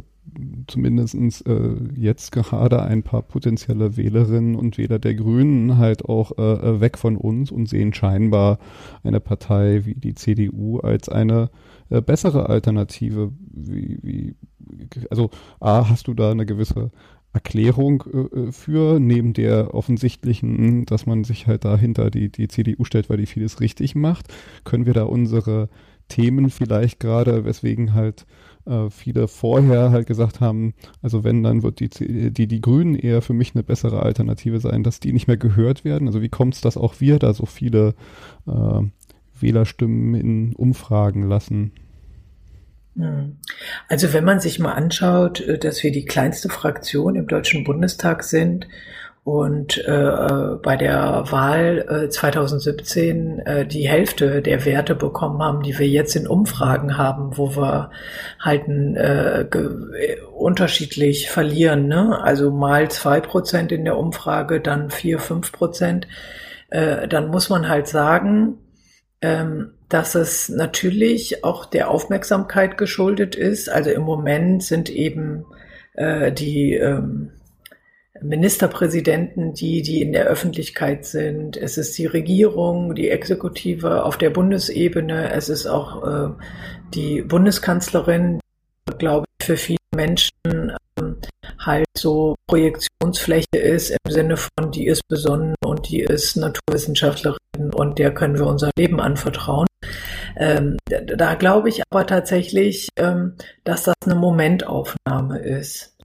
[0.66, 6.80] zumindestens äh, jetzt gerade ein paar potenzielle Wählerinnen und Wähler der Grünen halt auch äh,
[6.80, 8.58] weg von uns und sehen scheinbar
[9.02, 11.50] eine Partei wie die CDU als eine
[11.90, 13.32] äh, bessere Alternative.
[13.52, 14.34] Wie, wie,
[15.10, 16.90] also A, hast du da eine gewisse
[17.36, 22.84] Erklärung äh, äh, für, neben der offensichtlichen, dass man sich halt dahinter die, die CDU
[22.84, 24.32] stellt, weil die vieles richtig macht,
[24.64, 25.68] können wir da unsere
[26.08, 28.26] Themen vielleicht gerade, weswegen halt
[28.66, 31.88] äh, viele vorher halt gesagt haben, also wenn, dann wird die,
[32.30, 35.84] die, die Grünen eher für mich eine bessere Alternative sein, dass die nicht mehr gehört
[35.84, 36.08] werden.
[36.08, 37.94] Also wie kommt es, dass auch wir da so viele
[38.46, 38.82] äh,
[39.40, 41.72] Wählerstimmen in Umfragen lassen?
[42.96, 43.36] Hm.
[43.88, 48.24] Also wenn man sich mal anschaut, äh, dass wir die kleinste Fraktion im Deutschen Bundestag
[48.24, 48.66] sind
[49.26, 55.76] und äh, bei der Wahl äh, 2017 äh, die Hälfte der Werte bekommen haben, die
[55.80, 57.90] wir jetzt in Umfragen haben, wo wir
[58.38, 59.44] halt äh,
[60.32, 61.88] unterschiedlich verlieren.
[61.88, 62.22] Ne?
[62.22, 66.06] Also mal zwei Prozent in der Umfrage, dann vier, fünf Prozent.
[66.70, 68.58] Äh, dann muss man halt sagen,
[69.22, 73.70] ähm, dass es natürlich auch der Aufmerksamkeit geschuldet ist.
[73.70, 75.46] Also im Moment sind eben
[75.94, 77.32] äh, die ähm,
[78.22, 81.56] Ministerpräsidenten, die, die in der Öffentlichkeit sind.
[81.56, 85.32] Es ist die Regierung, die Exekutive auf der Bundesebene.
[85.32, 86.30] Es ist auch äh,
[86.94, 88.40] die Bundeskanzlerin,
[88.98, 90.30] glaube ich, für viele Menschen
[90.98, 91.16] ähm,
[91.58, 97.98] halt so Projektionsfläche ist im Sinne von, die ist besonnen und die ist Naturwissenschaftlerin und
[97.98, 99.66] der können wir unser Leben anvertrauen.
[100.36, 105.95] Ähm, da, da glaube ich aber tatsächlich, ähm, dass das eine Momentaufnahme ist.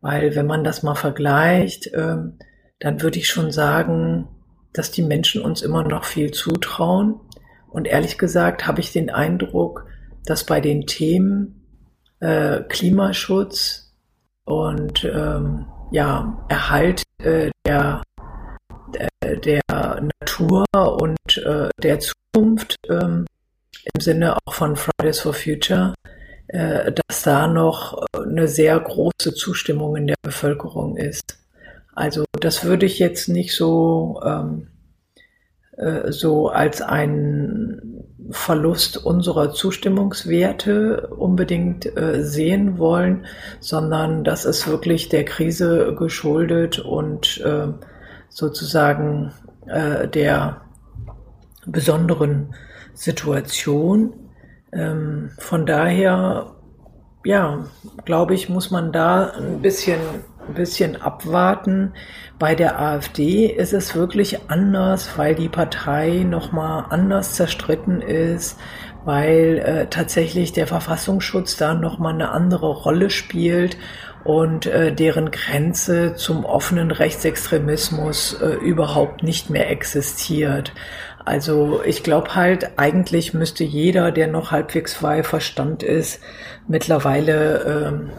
[0.00, 2.38] Weil wenn man das mal vergleicht, ähm,
[2.78, 4.28] dann würde ich schon sagen,
[4.72, 7.20] dass die Menschen uns immer noch viel zutrauen.
[7.68, 9.86] Und ehrlich gesagt habe ich den Eindruck,
[10.24, 11.66] dass bei den Themen
[12.20, 13.92] äh, Klimaschutz
[14.44, 18.02] und ähm, ja, Erhalt äh, der,
[19.22, 19.60] der, der
[20.20, 23.26] Natur und äh, der Zukunft ähm,
[23.94, 25.97] im Sinne auch von Fridays for Future äh,
[26.50, 31.38] dass da noch eine sehr große Zustimmung in der Bevölkerung ist.
[31.98, 34.68] Also das würde ich jetzt nicht so, ähm,
[35.76, 43.26] äh, so als einen Verlust unserer Zustimmungswerte unbedingt äh, sehen wollen,
[43.58, 47.68] sondern das ist wirklich der Krise geschuldet und äh,
[48.28, 49.32] sozusagen
[49.66, 50.60] äh, der
[51.66, 52.54] besonderen
[52.94, 54.27] Situation.
[54.72, 56.54] Ähm, von daher,
[57.24, 57.64] ja,
[58.04, 60.00] glaube ich, muss man da ein bisschen,
[60.46, 61.92] ein bisschen abwarten.
[62.38, 68.58] Bei der AfD ist es wirklich anders, weil die Partei nochmal anders zerstritten ist,
[69.04, 73.76] weil äh, tatsächlich der Verfassungsschutz da nochmal eine andere Rolle spielt
[74.24, 80.72] und äh, deren Grenze zum offenen Rechtsextremismus äh, überhaupt nicht mehr existiert.
[81.28, 86.20] Also ich glaube halt, eigentlich müsste jeder, der noch halbwegs frei Verstand ist,
[86.66, 88.10] mittlerweile ähm,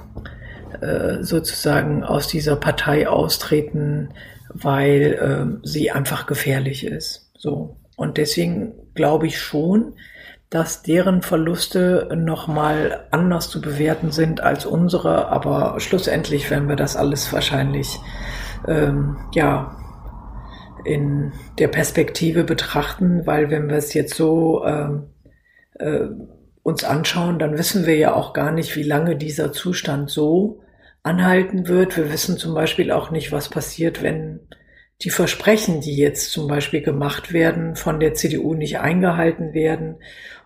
[0.80, 4.10] äh, sozusagen aus dieser Partei austreten,
[4.54, 7.32] weil ähm, sie einfach gefährlich ist.
[7.36, 7.78] So.
[7.96, 9.94] Und deswegen glaube ich schon,
[10.52, 16.96] dass deren Verluste nochmal anders zu bewerten sind als unsere, aber schlussendlich werden wir das
[16.96, 18.00] alles wahrscheinlich
[18.68, 19.79] ähm, ja
[20.90, 25.04] in der Perspektive betrachten, weil wenn wir es jetzt so ähm,
[25.76, 26.08] äh,
[26.64, 30.62] uns anschauen, dann wissen wir ja auch gar nicht, wie lange dieser Zustand so
[31.04, 31.98] anhalten wird.
[31.98, 34.42] Wir wissen zum Beispiel auch nicht, was passiert, wenn
[35.02, 39.96] die Versprechen, die jetzt zum Beispiel gemacht werden, von der CDU nicht eingehalten werden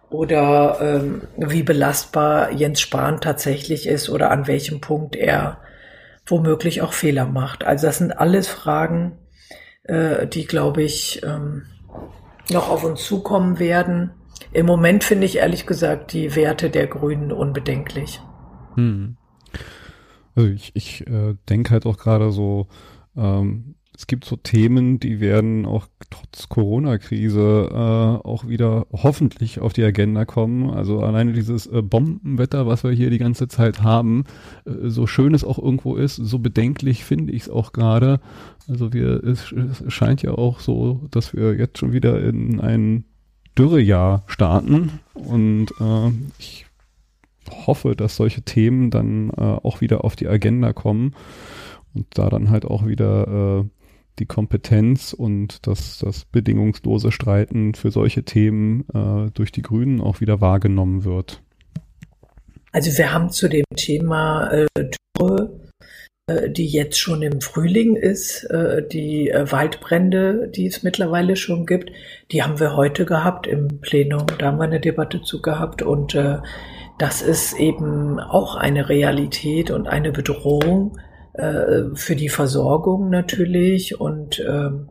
[0.10, 5.58] oder ähm, wie belastbar Jens Spahn tatsächlich ist oder an welchem Punkt er
[6.26, 7.64] womöglich auch Fehler macht.
[7.64, 9.18] Also das sind alles Fragen,
[9.84, 11.64] äh, die, glaube ich, ähm,
[12.50, 14.12] noch auf uns zukommen werden.
[14.52, 18.22] Im Moment finde ich ehrlich gesagt die Werte der Grünen unbedenklich.
[18.76, 19.18] Hm.
[20.36, 22.68] Also ich, ich äh, denke halt auch gerade so,
[23.16, 29.74] ähm, es gibt so Themen, die werden auch trotz Corona-Krise äh, auch wieder hoffentlich auf
[29.74, 30.72] die Agenda kommen.
[30.72, 34.26] Also alleine dieses äh, Bombenwetter, was wir hier die ganze Zeit haben,
[34.66, 38.20] äh, so schön es auch irgendwo ist, so bedenklich finde ich es auch gerade.
[38.68, 43.06] Also wir, es, es scheint ja auch so, dass wir jetzt schon wieder in ein
[43.58, 46.66] Dürrejahr starten und äh, ich
[47.68, 51.14] hoffe, dass solche Themen dann äh, auch wieder auf die Agenda kommen
[51.94, 53.83] und da dann halt auch wieder äh,
[54.20, 60.22] die Kompetenz und das, das bedingungslose Streiten für solche Themen äh, durch die Grünen auch
[60.22, 61.42] wieder wahrgenommen wird.
[62.72, 64.68] Also wir haben zu dem Thema äh,
[65.18, 65.60] Dürre,
[66.28, 71.66] äh, die jetzt schon im Frühling ist, äh, die äh, Waldbrände, die es mittlerweile schon
[71.66, 71.92] gibt,
[72.32, 74.26] die haben wir heute gehabt im Plenum.
[74.38, 76.38] Da haben wir eine Debatte zu gehabt und äh,
[76.98, 80.98] das ist eben auch eine Realität und eine Bedrohung
[81.34, 84.90] äh, für die Versorgung natürlich und ähm,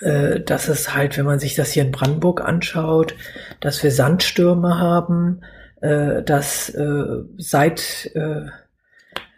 [0.00, 3.14] äh, dass es halt, wenn man sich das hier in Brandenburg anschaut,
[3.60, 5.42] dass wir Sandstürme haben,
[5.80, 7.04] äh, dass äh,
[7.36, 8.46] seit äh,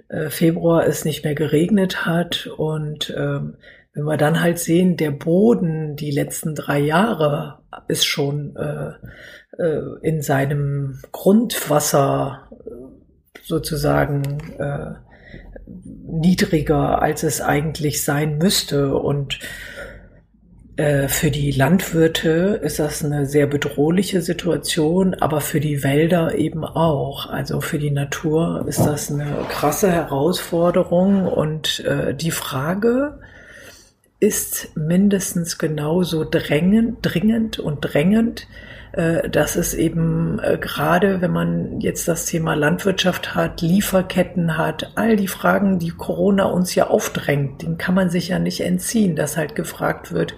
[0.08, 3.56] äh, Februar es nicht mehr geregnet hat und ähm,
[3.92, 8.92] wenn wir dann halt sehen, der Boden die letzten drei Jahre ist schon äh,
[9.58, 12.50] äh, in seinem Grundwasser
[13.42, 15.05] sozusagen äh,
[15.66, 18.94] niedriger, als es eigentlich sein müsste.
[18.96, 19.38] Und
[20.76, 26.64] äh, für die Landwirte ist das eine sehr bedrohliche Situation, aber für die Wälder eben
[26.64, 27.28] auch.
[27.28, 31.26] Also für die Natur ist das eine krasse Herausforderung.
[31.26, 33.18] Und äh, die Frage
[34.20, 38.46] ist mindestens genauso drängend, dringend und drängend,
[39.28, 45.16] dass es eben äh, gerade, wenn man jetzt das Thema Landwirtschaft hat, Lieferketten hat, all
[45.16, 49.36] die Fragen, die Corona uns ja aufdrängt, den kann man sich ja nicht entziehen, dass
[49.36, 50.34] halt gefragt wird,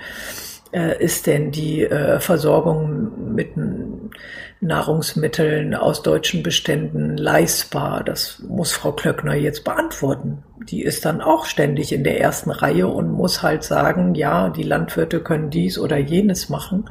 [0.72, 1.88] äh, ist denn die
[2.18, 3.50] Versorgung mit
[4.60, 8.02] Nahrungsmitteln aus deutschen Beständen leistbar?
[8.04, 10.42] Das muss Frau Klöckner jetzt beantworten.
[10.68, 14.64] Die ist dann auch ständig in der ersten Reihe und muss halt sagen, ja, die
[14.64, 16.84] Landwirte können dies oder jenes machen.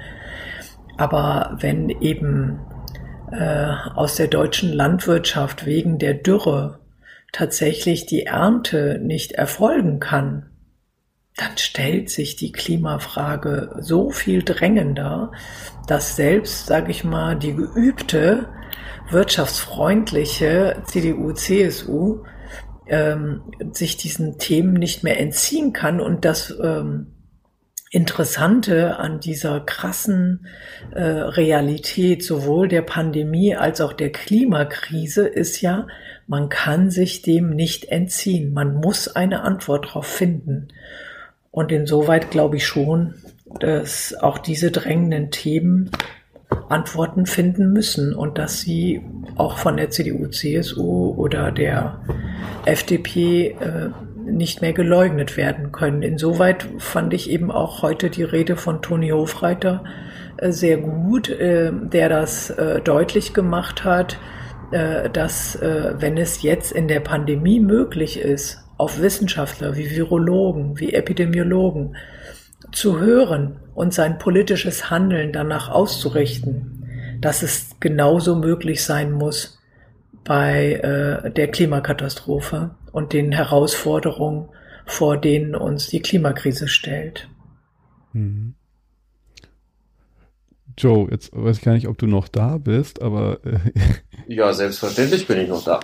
[0.97, 2.59] Aber wenn eben
[3.31, 6.79] äh, aus der deutschen Landwirtschaft wegen der Dürre
[7.31, 10.49] tatsächlich die Ernte nicht erfolgen kann,
[11.35, 15.31] dann stellt sich die Klimafrage so viel drängender,
[15.85, 18.49] dass selbst, sage ich mal, die geübte
[19.11, 22.23] wirtschaftsfreundliche CDU, CSU
[22.87, 27.16] ähm, sich diesen Themen nicht mehr entziehen kann und das ähm,
[27.89, 30.47] Interessante an dieser krassen
[30.91, 35.87] äh, Realität sowohl der Pandemie als auch der Klimakrise ist ja,
[36.27, 38.53] man kann sich dem nicht entziehen.
[38.53, 40.67] Man muss eine Antwort darauf finden.
[41.51, 43.15] Und insoweit glaube ich schon,
[43.61, 45.89] dass auch diese drängenden Themen
[46.69, 49.01] Antworten finden müssen und dass sie
[49.35, 52.01] auch von der CDU, CSU oder der
[52.65, 53.89] FDP äh,
[54.27, 56.01] nicht mehr geleugnet werden können.
[56.01, 59.83] Insoweit fand ich eben auch heute die Rede von Toni Hofreiter
[60.37, 64.17] äh, sehr gut, äh, der das äh, deutlich gemacht hat,
[65.13, 71.95] dass wenn es jetzt in der Pandemie möglich ist, auf Wissenschaftler wie Virologen, wie Epidemiologen
[72.73, 76.85] zu hören und sein politisches Handeln danach auszurichten,
[77.21, 79.57] dass es genauso möglich sein muss
[80.25, 80.81] bei
[81.33, 84.49] der Klimakatastrophe und den Herausforderungen,
[84.87, 87.29] vor denen uns die Klimakrise stellt.
[88.11, 88.55] Mhm.
[90.75, 93.59] Joe, jetzt weiß ich gar nicht, ob du noch da bist, aber äh,
[94.27, 95.79] ja, selbstverständlich bin ich noch da.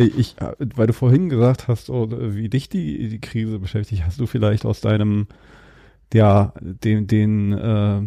[0.00, 4.26] Ich, weil du vorhin gesagt hast, oh, wie dich die, die Krise beschäftigt, hast du
[4.26, 5.28] vielleicht aus deinem,
[6.12, 8.02] ja, den, den äh,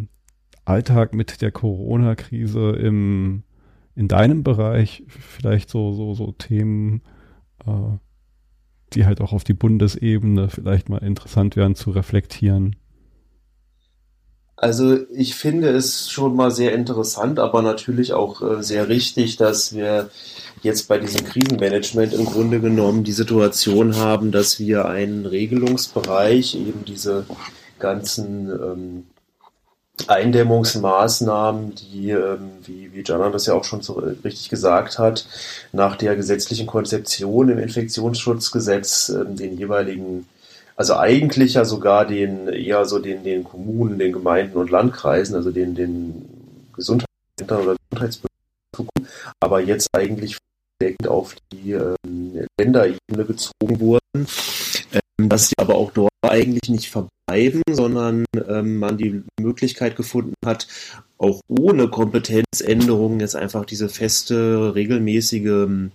[0.66, 3.44] Alltag mit der Corona-Krise im
[3.94, 7.02] in deinem Bereich vielleicht so so so Themen,
[7.66, 7.98] äh,
[8.94, 12.76] die halt auch auf die Bundesebene vielleicht mal interessant wären zu reflektieren?
[14.56, 19.74] Also ich finde es schon mal sehr interessant, aber natürlich auch äh, sehr richtig, dass
[19.74, 20.10] wir
[20.62, 26.84] jetzt bei diesem Krisenmanagement im Grunde genommen die Situation haben, dass wir einen Regelungsbereich, eben
[26.84, 27.26] diese
[27.80, 29.02] ganzen ähm,
[30.08, 33.94] Eindämmungsmaßnahmen, die, ähm, wie, wie Jana das ja auch schon so
[34.24, 35.26] richtig gesagt hat,
[35.72, 40.26] nach der gesetzlichen Konzeption im Infektionsschutzgesetz ähm, den jeweiligen
[40.76, 45.50] also eigentlich ja sogar den, eher so den, den Kommunen, den Gemeinden und Landkreisen, also
[45.50, 46.28] den, den
[46.74, 49.08] Gesundheitsämtern oder Gesundheitsbehörden,
[49.40, 50.38] aber jetzt eigentlich
[51.06, 54.01] auf die ähm, Länderebene gezogen wurden,
[55.28, 60.68] dass sie aber auch dort eigentlich nicht verbleiben, sondern ähm, man die Möglichkeit gefunden hat,
[61.18, 65.90] auch ohne Kompetenzänderungen jetzt einfach diese feste, regelmäßige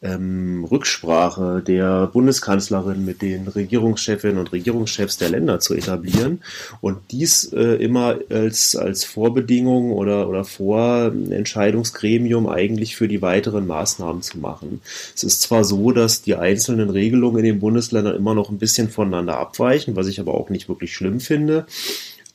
[0.00, 6.40] ähm, Rücksprache der Bundeskanzlerin mit den Regierungschefinnen und Regierungschefs der Länder zu etablieren
[6.80, 14.22] und dies äh, immer als, als Vorbedingung oder, oder Vorentscheidungsgremium eigentlich für die weiteren Maßnahmen
[14.22, 14.80] zu machen.
[15.16, 18.90] Es ist zwar so, dass die einzelnen Regelungen in den Bundesländern immer noch ein bisschen
[18.90, 21.66] voneinander abweichen, was ich aber auch nicht wirklich schlimm finde.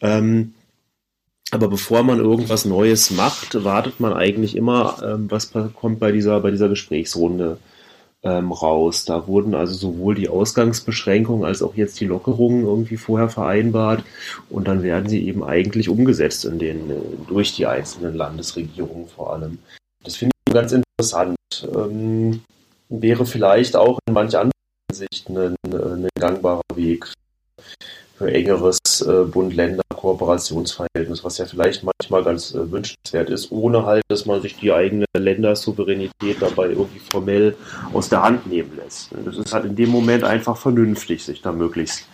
[0.01, 0.53] Ähm,
[1.51, 6.39] aber bevor man irgendwas Neues macht, wartet man eigentlich immer, ähm, was kommt bei dieser,
[6.39, 7.57] bei dieser Gesprächsrunde
[8.23, 9.05] ähm, raus.
[9.05, 14.03] Da wurden also sowohl die Ausgangsbeschränkungen als auch jetzt die Lockerungen irgendwie vorher vereinbart
[14.49, 16.91] und dann werden sie eben eigentlich umgesetzt in den,
[17.27, 19.59] durch die einzelnen Landesregierungen vor allem.
[20.03, 21.37] Das finde ich ganz interessant.
[21.75, 22.41] Ähm,
[22.89, 24.53] wäre vielleicht auch in manch anderen
[24.91, 27.11] Sicht ein, ein gangbarer Weg
[28.27, 34.41] engeres äh, Bund-Länder-Kooperationsverhältnis, was ja vielleicht manchmal ganz äh, wünschenswert ist, ohne halt, dass man
[34.41, 37.55] sich die eigene Ländersouveränität dabei irgendwie formell
[37.93, 39.09] aus der Hand nehmen lässt.
[39.25, 42.07] Das ist halt in dem Moment einfach vernünftig, sich da möglichst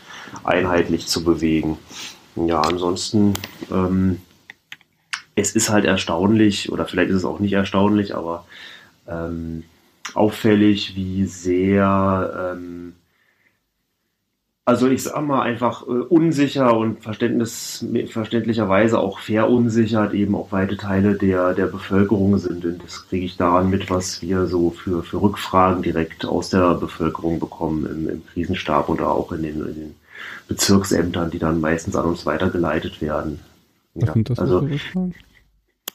[0.43, 1.77] einheitlich zu bewegen.
[2.35, 3.33] Ja, ansonsten,
[3.71, 4.21] ähm,
[5.35, 8.45] es ist halt erstaunlich, oder vielleicht ist es auch nicht erstaunlich, aber
[9.07, 9.63] ähm,
[10.13, 12.93] auffällig, wie sehr ähm,
[14.69, 20.77] also ich sag mal einfach äh, unsicher und Verständnis, verständlicherweise auch verunsichert eben auch weite
[20.77, 22.63] Teile der, der Bevölkerung sind.
[22.63, 26.75] Und das kriege ich daran mit, was wir so für, für Rückfragen direkt aus der
[26.75, 29.95] Bevölkerung bekommen im, im Krisenstab oder auch in den, in den
[30.47, 33.39] Bezirksämtern, die dann meistens an uns weitergeleitet werden.
[33.95, 34.69] Ja, also,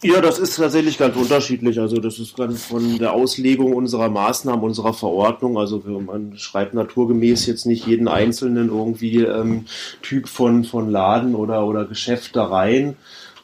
[0.05, 1.81] ja, das ist tatsächlich ganz unterschiedlich.
[1.81, 5.59] Also das ist dann von der Auslegung unserer Maßnahmen, unserer Verordnung.
[5.59, 9.65] Also man schreibt naturgemäß jetzt nicht jeden einzelnen irgendwie ähm,
[10.03, 12.97] Typ von, von Laden oder, oder Geschäft da rein.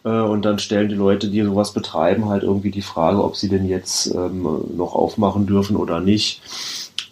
[0.05, 3.49] Äh, und dann stellen die Leute, die sowas betreiben, halt irgendwie die Frage, ob sie
[3.49, 4.43] denn jetzt ähm,
[4.77, 6.43] noch aufmachen dürfen oder nicht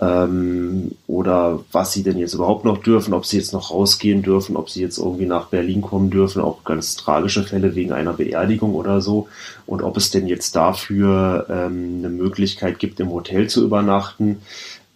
[0.01, 4.57] ähm, oder was sie denn jetzt überhaupt noch dürfen, ob sie jetzt noch rausgehen dürfen,
[4.57, 8.75] ob sie jetzt irgendwie nach Berlin kommen dürfen, auch ganz tragische Fälle wegen einer Beerdigung
[8.75, 9.29] oder so
[9.67, 14.41] und ob es denn jetzt dafür ähm, eine Möglichkeit gibt, im Hotel zu übernachten.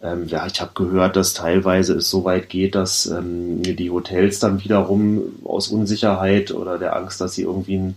[0.01, 4.39] Ähm, ja, ich habe gehört, dass teilweise es so weit geht, dass ähm, die Hotels
[4.39, 7.95] dann wiederum aus Unsicherheit oder der Angst, dass sie irgendwie ein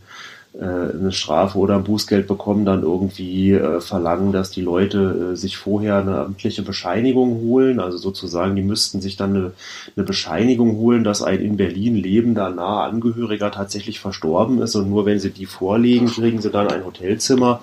[0.60, 5.58] eine Strafe oder ein Bußgeld bekommen, dann irgendwie äh, verlangen, dass die Leute äh, sich
[5.58, 7.78] vorher eine amtliche Bescheinigung holen.
[7.78, 9.52] Also sozusagen, die müssten sich dann eine,
[9.96, 14.74] eine Bescheinigung holen, dass ein in Berlin lebender nahe Angehöriger tatsächlich verstorben ist.
[14.76, 17.60] Und nur wenn sie die vorlegen, kriegen sie dann ein Hotelzimmer.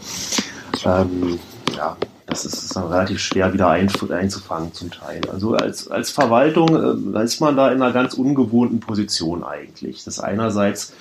[0.85, 1.39] Ähm,
[1.75, 1.97] ja,
[2.41, 5.21] das ist dann relativ schwer wieder einzufangen zum Teil.
[5.31, 10.03] Also als, als Verwaltung äh, ist man da in einer ganz ungewohnten Position eigentlich.
[10.03, 10.93] Das einerseits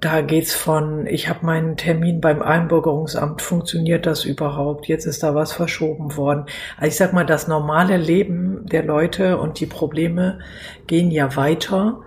[0.00, 4.86] da geht's von, ich habe meinen Termin beim Einbürgerungsamt, funktioniert das überhaupt?
[4.88, 6.46] Jetzt ist da was verschoben worden.
[6.76, 10.40] Also ich sag mal, das normale Leben der Leute und die Probleme
[10.86, 12.00] gehen ja weiter.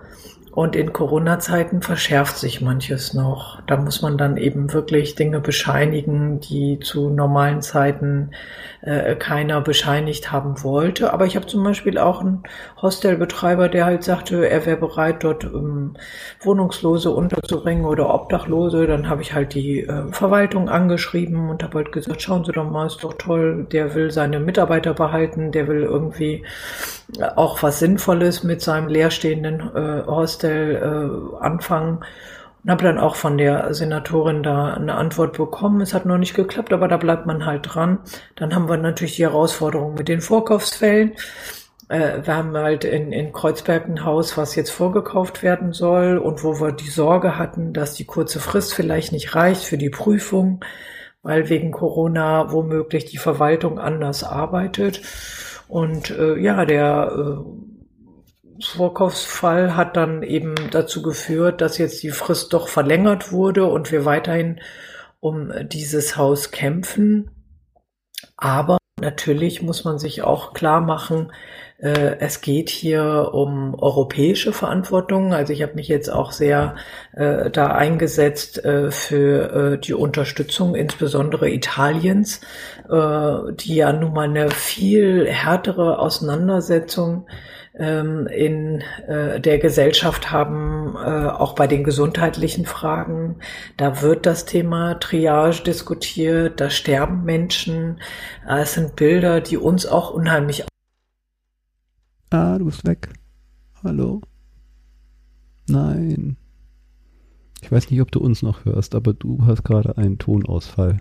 [0.50, 3.62] Und in Corona-Zeiten verschärft sich manches noch.
[3.68, 8.32] Da muss man dann eben wirklich Dinge bescheinigen, die zu normalen Zeiten
[8.80, 11.12] äh, keiner bescheinigt haben wollte.
[11.12, 12.42] Aber ich habe zum Beispiel auch einen
[12.80, 15.94] Hostelbetreiber, der halt sagte, er wäre bereit, dort ähm,
[16.40, 18.86] Wohnungslose unterzubringen oder Obdachlose.
[18.86, 22.70] Dann habe ich halt die äh, Verwaltung angeschrieben und habe halt gesagt, schauen Sie doch
[22.70, 26.44] mal, ist doch toll, der will seine Mitarbeiter behalten, der will irgendwie
[27.36, 32.00] auch was Sinnvolles mit seinem leerstehenden äh, Hostel äh, anfangen.
[32.64, 35.80] Und habe dann auch von der Senatorin da eine Antwort bekommen.
[35.80, 38.00] Es hat noch nicht geklappt, aber da bleibt man halt dran.
[38.36, 41.12] Dann haben wir natürlich die Herausforderung mit den Vorkaufsfällen.
[41.88, 46.44] Äh, wir haben halt in, in Kreuzberg ein Haus, was jetzt vorgekauft werden soll und
[46.44, 50.60] wo wir die Sorge hatten, dass die kurze Frist vielleicht nicht reicht für die Prüfung,
[51.22, 55.02] weil wegen Corona womöglich die Verwaltung anders arbeitet.
[55.68, 57.77] Und äh, ja, der äh,
[58.60, 64.04] Vorkaufsfall hat dann eben dazu geführt, dass jetzt die Frist doch verlängert wurde und wir
[64.04, 64.60] weiterhin
[65.20, 67.30] um dieses Haus kämpfen.
[68.36, 71.32] Aber natürlich muss man sich auch klar machen,
[71.78, 75.32] äh, es geht hier um europäische Verantwortung.
[75.32, 76.74] Also ich habe mich jetzt auch sehr
[77.12, 82.40] äh, da eingesetzt äh, für äh, die Unterstützung, insbesondere Italiens,
[82.90, 87.28] äh, die ja nun mal eine viel härtere Auseinandersetzung
[87.78, 93.36] ähm, in äh, der Gesellschaft haben, auch bei den gesundheitlichen Fragen.
[93.76, 98.00] Da wird das Thema Triage diskutiert, da sterben Menschen.
[98.48, 100.64] es sind Bilder, die uns auch unheimlich
[102.30, 103.10] Ah, du bist weg.
[103.82, 104.20] Hallo?
[105.68, 106.36] Nein.
[107.62, 111.00] Ich weiß nicht, ob du uns noch hörst, aber du hast gerade einen Tonausfall.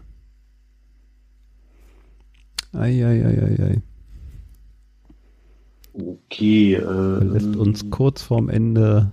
[2.74, 3.82] Eieieiei.
[5.94, 6.76] Okay.
[6.76, 9.12] Äh, lässt uns kurz vorm Ende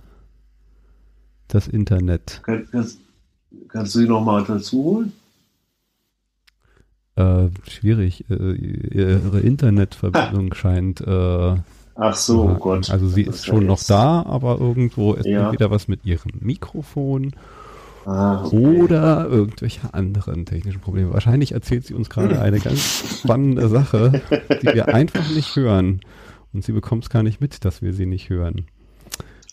[1.47, 2.41] das Internet.
[2.43, 2.99] Kann, kannst,
[3.67, 5.13] kannst du sie nochmal dazu holen?
[7.15, 8.29] Äh, schwierig.
[8.29, 10.55] Äh, ihre Internetverbindung ha.
[10.55, 11.55] scheint äh,
[11.95, 12.89] Ach so, oh Gott.
[12.89, 15.45] Also sie ist, schon noch da, aber irgendwo ist ja.
[15.45, 17.33] entweder was mit ihrem Mikrofon
[18.05, 18.57] ah, okay.
[18.57, 21.13] oder irgendwelche anderen technischen Probleme.
[21.13, 24.21] Wahrscheinlich erzählt sie uns gerade eine ganz spannende Sache,
[24.61, 26.01] die wir einfach nicht hören.
[26.53, 28.67] Und sie bekommt es gar nicht mit, dass wir sie nicht hören.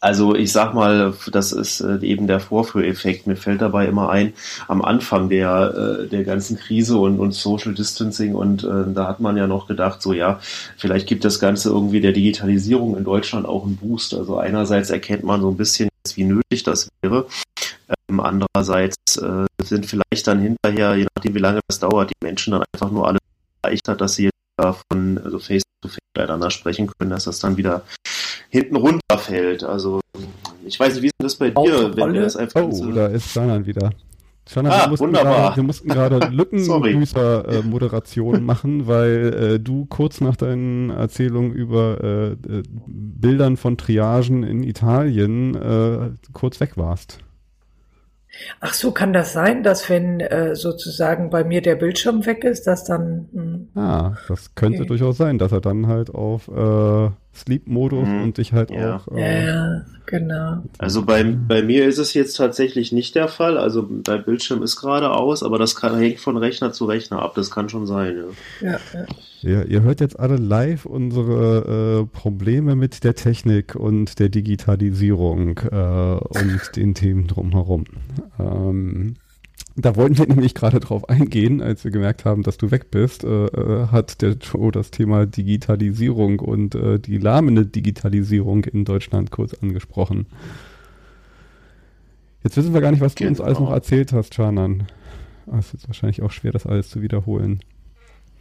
[0.02, 3.28] Also ich sag mal, das ist äh, eben der Vorführeffekt.
[3.28, 4.32] Mir fällt dabei immer ein,
[4.66, 9.20] am Anfang der, äh, der ganzen Krise und, und Social Distancing und äh, da hat
[9.20, 10.40] man ja noch gedacht, so ja,
[10.76, 14.12] vielleicht gibt das Ganze irgendwie der Digitalisierung in Deutschland auch einen Boost.
[14.14, 17.26] Also einerseits erkennt man so ein bisschen, wie nötig das wäre.
[18.10, 22.50] Ähm, andererseits äh, sind vielleicht dann hinterher, je nachdem wie lange das dauert, die Menschen
[22.50, 23.18] dann einfach nur alle
[23.62, 24.32] erleichtert, dass sie jetzt
[24.90, 27.82] von also face to face miteinander sprechen können, dass das dann wieder
[28.52, 29.64] hinten runterfällt.
[29.64, 30.00] Also
[30.64, 33.66] ich weiß nicht, wie ist das bei dir, wenn das einfach Oh, da ist Shannon
[33.66, 33.90] wieder.
[34.48, 40.36] Shannon, ah, wir, mussten grade, wir mussten gerade Lückengrüßer-Moderation machen, weil äh, du kurz nach
[40.36, 47.20] deinen Erzählungen über äh, äh, Bildern von Triagen in Italien äh, kurz weg warst.
[48.60, 52.66] Ach so, kann das sein, dass wenn äh, sozusagen bei mir der Bildschirm weg ist,
[52.66, 53.28] dass dann.
[53.74, 54.88] Ah, das könnte okay.
[54.88, 58.22] durchaus sein, dass er dann halt auf äh, Sleep-Modus mhm.
[58.22, 58.96] und dich halt ja.
[58.96, 59.08] auch.
[59.16, 60.62] Äh, ja, genau.
[60.76, 63.56] Also bei, bei mir ist es jetzt tatsächlich nicht der Fall.
[63.56, 67.32] Also dein Bildschirm ist gerade aus, aber das kann, hängt von Rechner zu Rechner ab.
[67.34, 68.16] Das kann schon sein,
[68.60, 68.72] ja.
[68.72, 68.78] Ja,
[69.40, 69.50] ja.
[69.50, 75.58] ja ihr hört jetzt alle live unsere äh, Probleme mit der Technik und der Digitalisierung
[75.70, 77.84] äh, und den Themen drumherum.
[78.38, 79.14] Ähm,
[79.76, 83.24] da wollten wir nämlich gerade drauf eingehen, als wir gemerkt haben, dass du weg bist,
[83.24, 89.30] äh, äh, hat der Joe das Thema Digitalisierung und äh, die lahmende Digitalisierung in Deutschland
[89.30, 90.26] kurz angesprochen.
[92.44, 93.76] Jetzt wissen wir gar nicht, was du uns alles noch genau.
[93.76, 94.88] erzählt hast, Chanan.
[95.50, 97.60] Ah, es ist wahrscheinlich auch schwer, das alles zu wiederholen.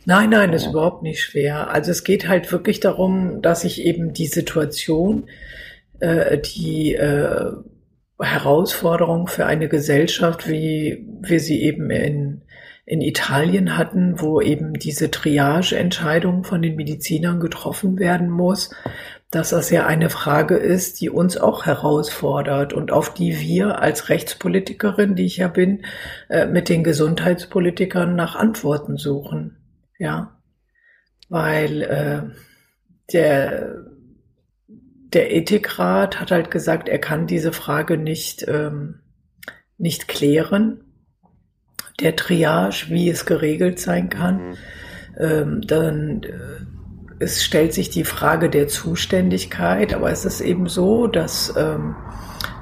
[0.05, 1.69] Nein, nein, das ist überhaupt nicht schwer.
[1.69, 5.25] Also es geht halt wirklich darum, dass ich eben die Situation,
[5.99, 7.51] äh, die äh,
[8.21, 12.41] Herausforderung für eine Gesellschaft, wie wir sie eben in,
[12.85, 18.71] in Italien hatten, wo eben diese Triage-Entscheidung von den Medizinern getroffen werden muss,
[19.31, 24.09] dass das ja eine Frage ist, die uns auch herausfordert und auf die wir als
[24.09, 25.85] Rechtspolitikerin, die ich ja bin,
[26.29, 29.57] äh, mit den Gesundheitspolitikern nach Antworten suchen.
[29.97, 30.37] Ja,
[31.29, 32.21] weil äh,
[33.13, 33.90] der
[35.13, 38.99] der Ethikrat hat halt gesagt, er kann diese Frage nicht, ähm,
[39.77, 40.83] nicht klären.
[41.99, 44.49] Der Triage, wie es geregelt sein kann.
[44.49, 44.55] Mhm.
[45.19, 51.05] Ähm, dann äh, es stellt sich die Frage der Zuständigkeit, aber es ist eben so,
[51.05, 51.95] dass ähm,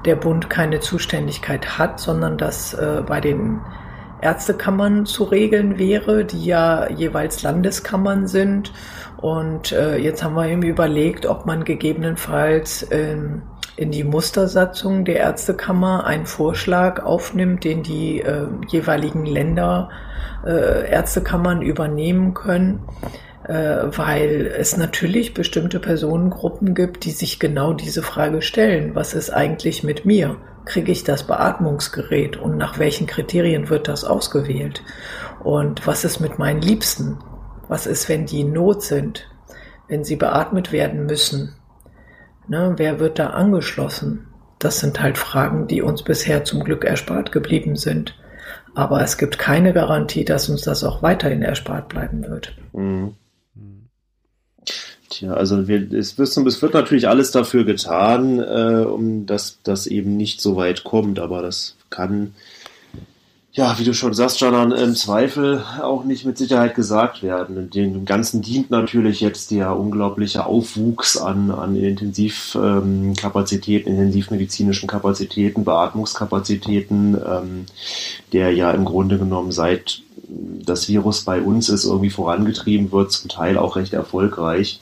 [0.06, 3.62] der Bund keine Zuständigkeit hat, sondern dass äh, bei den
[4.22, 8.74] Ärztekammern zu regeln wäre, die ja jeweils Landeskammern sind
[9.22, 13.42] und äh, jetzt haben wir eben überlegt, ob man gegebenenfalls ähm,
[13.76, 19.90] in die Mustersatzung der Ärztekammer einen Vorschlag aufnimmt, den die äh, jeweiligen Länder
[20.46, 22.86] äh, Ärztekammern übernehmen können,
[23.44, 28.96] äh, weil es natürlich bestimmte Personengruppen gibt, die sich genau diese Frage stellen.
[28.96, 30.38] Was ist eigentlich mit mir?
[30.64, 34.82] Kriege ich das Beatmungsgerät und nach welchen Kriterien wird das ausgewählt?
[35.44, 37.18] Und was ist mit meinen Liebsten?
[37.70, 39.30] Was ist, wenn die in Not sind?
[39.88, 41.54] Wenn sie beatmet werden müssen?
[42.48, 44.28] Ne, wer wird da angeschlossen?
[44.58, 48.16] Das sind halt Fragen, die uns bisher zum Glück erspart geblieben sind.
[48.74, 52.56] Aber es gibt keine Garantie, dass uns das auch weiterhin erspart bleiben wird.
[52.74, 53.14] Mhm.
[55.10, 59.88] Tja, also wir, es, wird, es wird natürlich alles dafür getan, äh, um dass das
[59.88, 62.34] eben nicht so weit kommt, aber das kann
[63.52, 67.72] ja, wie du schon sagst, Janan, im Zweifel auch nicht mit Sicherheit gesagt werden.
[67.72, 77.16] Dem Ganzen dient natürlich jetzt der unglaubliche Aufwuchs an, an Intensivkapazitäten, ähm, intensivmedizinischen Kapazitäten, Beatmungskapazitäten,
[77.16, 77.66] ähm,
[78.34, 80.04] der ja im Grunde genommen seit
[80.64, 84.80] das Virus bei uns ist, irgendwie vorangetrieben wird, zum Teil auch recht erfolgreich.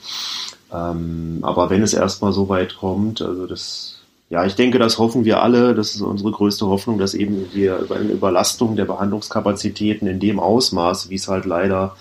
[0.74, 3.97] Ähm, aber wenn es erstmal so weit kommt, also das
[4.30, 5.74] ja, ich denke, das hoffen wir alle.
[5.74, 10.40] Das ist unsere größte Hoffnung, dass eben wir über eine Überlastung der Behandlungskapazitäten in dem
[10.40, 11.96] Ausmaß, wie es halt leider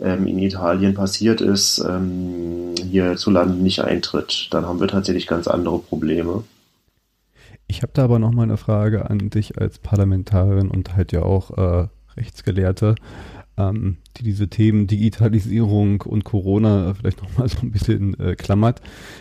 [0.00, 4.48] ähm, in Italien passiert ist, ähm, hierzulande nicht eintritt.
[4.52, 6.44] Dann haben wir tatsächlich ganz andere Probleme.
[7.66, 11.22] Ich habe da aber noch mal eine Frage an dich als Parlamentarin und halt ja
[11.22, 12.94] auch äh, Rechtsgelehrte
[13.56, 18.80] ähm, die diese Themen Digitalisierung und Corona vielleicht nochmal so ein bisschen äh, klammert.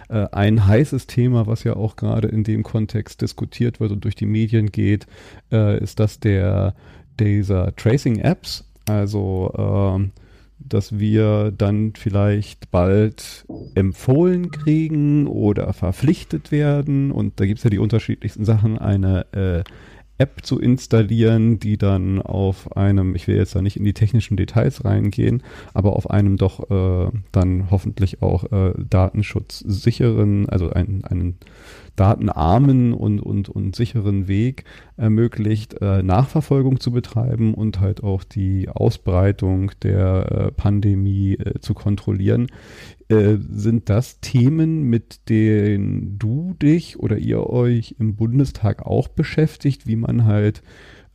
[0.09, 4.15] Äh, ein heißes Thema, was ja auch gerade in dem Kontext diskutiert wird und durch
[4.15, 5.07] die Medien geht,
[5.51, 6.75] äh, ist das der
[7.19, 8.65] dieser Tracing-Apps.
[8.87, 10.11] Also ähm,
[10.59, 17.11] dass wir dann vielleicht bald empfohlen kriegen oder verpflichtet werden.
[17.11, 18.77] Und da gibt es ja die unterschiedlichsten Sachen.
[18.77, 19.63] Eine äh,
[20.17, 24.37] App zu installieren, die dann auf einem, ich will jetzt da nicht in die technischen
[24.37, 25.43] Details reingehen,
[25.73, 31.37] aber auf einem doch äh, dann hoffentlich auch äh, datenschutzsicheren, also ein, einen
[31.95, 34.63] datenarmen und, und, und sicheren Weg
[34.97, 41.73] ermöglicht, äh, Nachverfolgung zu betreiben und halt auch die Ausbreitung der äh, Pandemie äh, zu
[41.73, 42.47] kontrollieren.
[43.07, 49.87] Äh, sind das Themen, mit denen du dich oder ihr euch im Bundestag auch beschäftigt,
[49.87, 50.63] wie man halt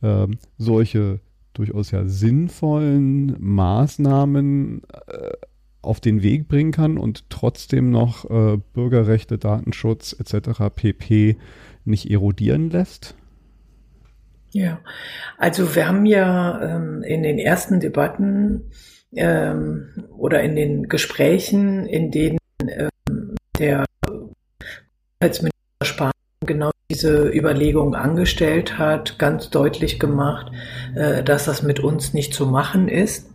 [0.01, 0.27] äh,
[0.57, 1.19] solche
[1.53, 5.31] durchaus ja sinnvollen Maßnahmen äh,
[5.81, 10.61] auf den Weg bringen kann und trotzdem noch äh, Bürgerrechte, Datenschutz etc.
[10.75, 11.37] pp.
[11.85, 13.15] nicht erodieren lässt?
[14.51, 14.79] Ja,
[15.37, 18.71] also wir haben ja ähm, in den ersten Debatten
[19.15, 23.85] ähm, oder in den Gesprächen, in denen ähm, der
[25.21, 25.51] Gesundheitsminister
[25.83, 26.11] Spahn
[26.45, 30.51] genau diese Überlegung angestellt hat, ganz deutlich gemacht,
[30.95, 33.30] äh, dass das mit uns nicht zu machen ist.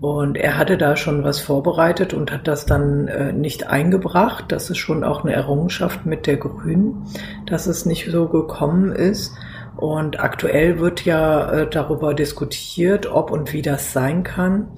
[0.00, 4.46] Und er hatte da schon was vorbereitet und hat das dann äh, nicht eingebracht.
[4.48, 7.06] Das ist schon auch eine Errungenschaft mit der Grünen,
[7.46, 9.32] dass es nicht so gekommen ist.
[9.76, 14.68] Und aktuell wird ja äh, darüber diskutiert, ob und wie das sein kann.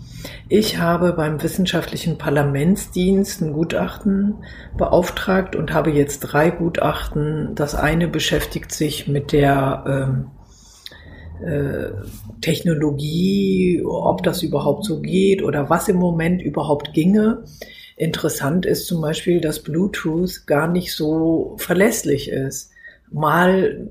[0.48, 4.34] Ich habe beim wissenschaftlichen Parlamentsdienst ein Gutachten
[4.76, 7.54] beauftragt und habe jetzt drei Gutachten.
[7.54, 10.37] Das eine beschäftigt sich mit der ähm, äh,
[12.40, 17.44] Technologie, ob das überhaupt so geht oder was im Moment überhaupt ginge.
[17.96, 22.70] Interessant ist zum Beispiel, dass Bluetooth gar nicht so verlässlich ist.
[23.10, 23.90] Mal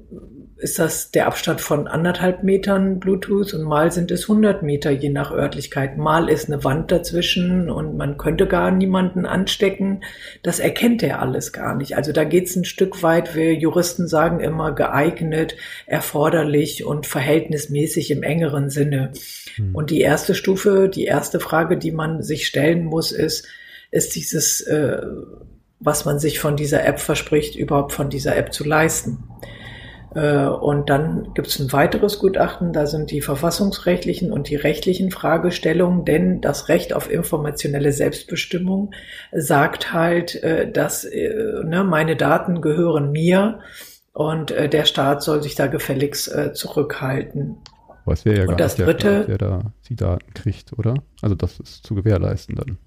[0.57, 5.09] ist das der Abstand von anderthalb Metern Bluetooth und mal sind es 100 Meter je
[5.09, 5.97] nach Örtlichkeit.
[5.97, 10.03] Mal ist eine Wand dazwischen und man könnte gar niemanden anstecken.
[10.41, 11.95] Das erkennt er alles gar nicht.
[11.95, 15.55] Also da geht es ein Stück weit, wir Juristen sagen immer geeignet,
[15.85, 19.11] erforderlich und verhältnismäßig im engeren Sinne.
[19.55, 19.75] Hm.
[19.75, 23.47] Und die erste Stufe, die erste Frage, die man sich stellen muss, ist,
[23.91, 25.01] ist dieses, äh,
[25.79, 29.19] was man sich von dieser App verspricht, überhaupt von dieser App zu leisten?
[30.15, 35.11] Äh, und dann gibt es ein weiteres Gutachten, da sind die verfassungsrechtlichen und die rechtlichen
[35.11, 38.91] Fragestellungen, denn das Recht auf informationelle Selbstbestimmung
[39.31, 41.29] sagt halt, äh, dass äh,
[41.63, 43.59] ne, meine Daten gehören mir
[44.13, 47.57] und der Staat soll sich da gefälligst zurückhalten.
[48.03, 50.95] Was wäre ja gar das nicht dritte, der Staat, der da die Daten kriegt, oder?
[51.21, 52.79] Also das ist zu gewährleisten dann.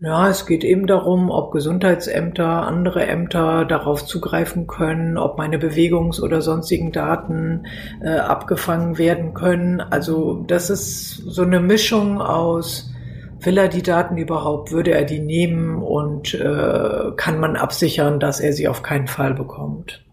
[0.00, 6.20] Ja, es geht eben darum, ob Gesundheitsämter, andere Ämter darauf zugreifen können, ob meine Bewegungs-
[6.20, 7.66] oder sonstigen Daten
[8.00, 9.80] äh, abgefangen werden können.
[9.80, 12.92] Also das ist so eine Mischung aus,
[13.40, 18.38] will er die Daten überhaupt, würde er die nehmen und äh, kann man absichern, dass
[18.38, 20.04] er sie auf keinen Fall bekommt.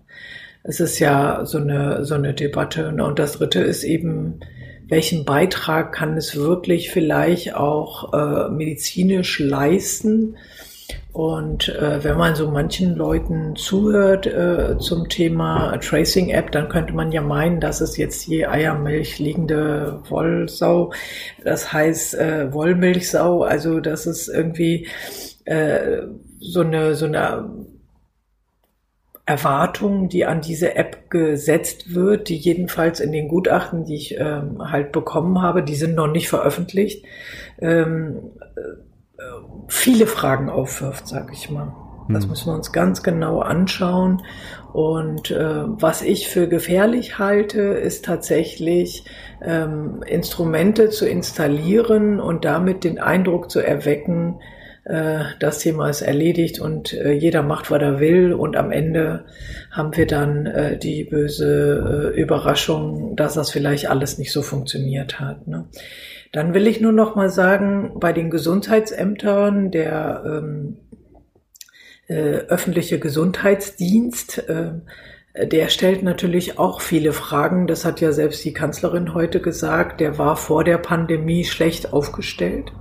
[0.64, 2.88] Es ist ja so eine, so eine Debatte.
[2.90, 4.40] Und das Dritte ist eben,
[4.88, 10.38] welchen Beitrag kann es wirklich vielleicht auch äh, medizinisch leisten.
[11.12, 16.94] Und äh, wenn man so manchen Leuten zuhört äh, zum Thema Tracing App, dann könnte
[16.94, 20.92] man ja meinen, dass es jetzt je Eiermilch liegende Wollsau,
[21.44, 24.88] das heißt äh, Wollmilchsau, also dass es irgendwie
[25.46, 26.02] äh,
[26.40, 27.50] so eine so eine
[29.26, 34.72] Erwartung, die an diese App gesetzt wird, die jedenfalls in den Gutachten, die ich ähm,
[34.72, 37.06] halt bekommen habe, die sind noch nicht veröffentlicht,
[37.60, 39.22] ähm, äh,
[39.68, 41.74] viele Fragen aufwirft, sag ich mal.
[42.08, 42.30] Das hm.
[42.30, 44.22] müssen wir uns ganz genau anschauen.
[44.74, 49.06] Und äh, was ich für gefährlich halte, ist tatsächlich
[49.42, 54.40] ähm, Instrumente zu installieren und damit den Eindruck zu erwecken,
[55.40, 58.34] das Thema ist erledigt und äh, jeder macht, was er will.
[58.34, 59.26] Und am Ende
[59.72, 65.48] haben wir dann äh, die böse Überraschung, dass das vielleicht alles nicht so funktioniert hat.
[65.48, 65.66] Ne?
[66.32, 70.78] Dann will ich nur noch mal sagen, bei den Gesundheitsämtern, der ähm,
[72.08, 77.66] äh, öffentliche Gesundheitsdienst, äh, der stellt natürlich auch viele Fragen.
[77.66, 80.00] Das hat ja selbst die Kanzlerin heute gesagt.
[80.00, 82.72] Der war vor der Pandemie schlecht aufgestellt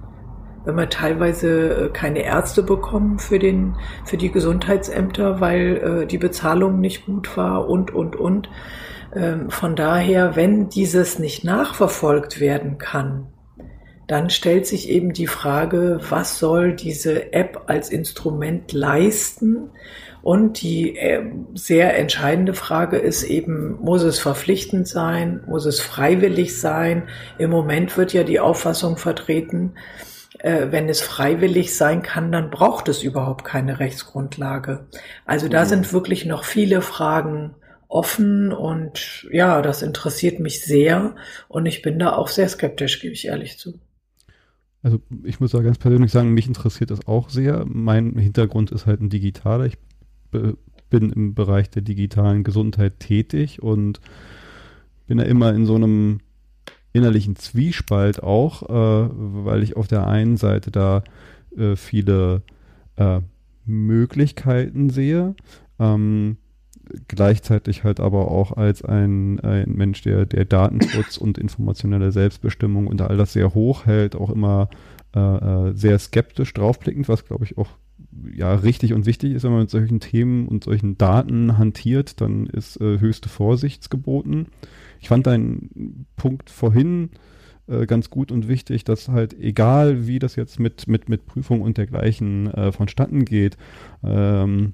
[0.64, 6.18] wenn wir teilweise äh, keine Ärzte bekommen für den, für die Gesundheitsämter, weil äh, die
[6.18, 8.48] Bezahlung nicht gut war und, und, und.
[9.14, 13.26] Ähm, von daher, wenn dieses nicht nachverfolgt werden kann,
[14.06, 19.70] dann stellt sich eben die Frage, was soll diese App als Instrument leisten?
[20.22, 21.22] Und die äh,
[21.54, 25.42] sehr entscheidende Frage ist eben, muss es verpflichtend sein?
[25.46, 27.04] Muss es freiwillig sein?
[27.38, 29.74] Im Moment wird ja die Auffassung vertreten,
[30.42, 34.86] wenn es freiwillig sein kann, dann braucht es überhaupt keine Rechtsgrundlage.
[35.24, 35.68] Also da mhm.
[35.68, 37.54] sind wirklich noch viele Fragen
[37.88, 41.14] offen und ja, das interessiert mich sehr
[41.48, 43.78] und ich bin da auch sehr skeptisch, gebe ich ehrlich zu.
[44.82, 47.64] Also ich muss da ganz persönlich sagen, mich interessiert das auch sehr.
[47.66, 49.66] Mein Hintergrund ist halt ein digitaler.
[49.66, 49.78] Ich
[50.90, 54.00] bin im Bereich der digitalen Gesundheit tätig und
[55.06, 56.20] bin da immer in so einem
[56.94, 59.10] innerlichen Zwiespalt auch, äh,
[59.44, 61.02] weil ich auf der einen Seite da
[61.56, 62.42] äh, viele
[62.96, 63.20] äh,
[63.66, 65.34] Möglichkeiten sehe,
[65.78, 66.38] ähm,
[67.08, 73.02] gleichzeitig halt aber auch als ein, ein Mensch, der, der Datenschutz und informationelle Selbstbestimmung und
[73.02, 74.68] all das sehr hoch hält, auch immer
[75.14, 77.70] äh, äh, sehr skeptisch draufblickend, was glaube ich auch
[78.32, 82.46] ja richtig und wichtig ist, wenn man mit solchen Themen und solchen Daten hantiert, dann
[82.46, 84.46] ist äh, höchste Vorsicht geboten.
[85.04, 87.10] Ich fand deinen Punkt vorhin
[87.66, 91.60] äh, ganz gut und wichtig, dass halt egal wie das jetzt mit, mit, mit Prüfung
[91.60, 93.58] und dergleichen äh, vonstatten geht,
[94.02, 94.72] ähm,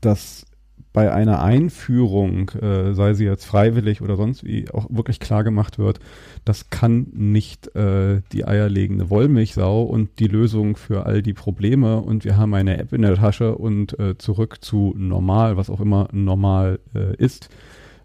[0.00, 0.46] dass
[0.94, 5.78] bei einer Einführung, äh, sei sie jetzt freiwillig oder sonst wie, auch wirklich klar gemacht
[5.78, 6.00] wird,
[6.46, 12.24] das kann nicht äh, die eierlegende Wollmilchsau und die Lösung für all die Probleme und
[12.24, 16.08] wir haben eine App in der Tasche und äh, zurück zu normal, was auch immer
[16.12, 17.50] normal äh, ist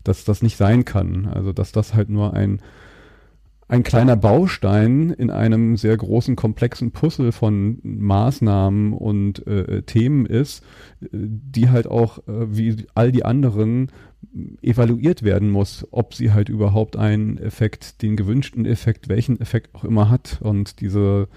[0.04, 1.26] dass das nicht sein kann.
[1.28, 2.62] Also dass das halt nur ein,
[3.68, 10.64] ein kleiner Baustein in einem sehr großen, komplexen Puzzle von Maßnahmen und äh, Themen ist,
[11.02, 13.92] die halt auch, äh, wie all die anderen,
[14.62, 19.84] evaluiert werden muss, ob sie halt überhaupt einen Effekt, den gewünschten Effekt, welchen Effekt auch
[19.84, 21.28] immer hat und diese,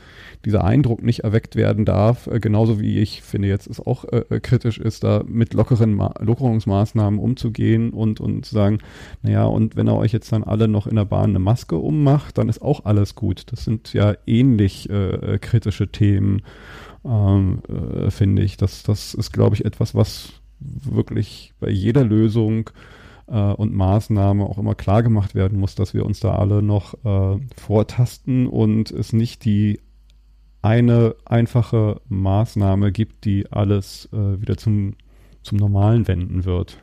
[0.45, 4.25] dieser Eindruck nicht erweckt werden darf, äh, genauso wie ich finde jetzt es auch äh,
[4.29, 8.79] äh kritisch ist, da mit lockeren Ma Lockerungsmaßnahmen umzugehen und, und zu sagen,
[9.23, 12.37] naja, und wenn er euch jetzt dann alle noch in der Bahn eine Maske ummacht,
[12.37, 13.45] dann ist auch alles gut.
[13.53, 16.43] Das sind ja ähnlich äh, äh kritische Themen,
[17.05, 18.57] ähm, äh, finde ich.
[18.57, 20.42] Das, das ist, glaube ich, etwas, was
[20.85, 22.71] wirklich bei jeder Lösung
[23.27, 26.95] äh, und Maßnahme auch immer klar gemacht werden muss, dass wir uns da alle noch
[27.05, 29.81] äh, vortasten und es nicht die
[30.63, 34.95] eine einfache Maßnahme gibt, die alles äh, wieder zum,
[35.43, 36.79] zum Normalen wenden wird.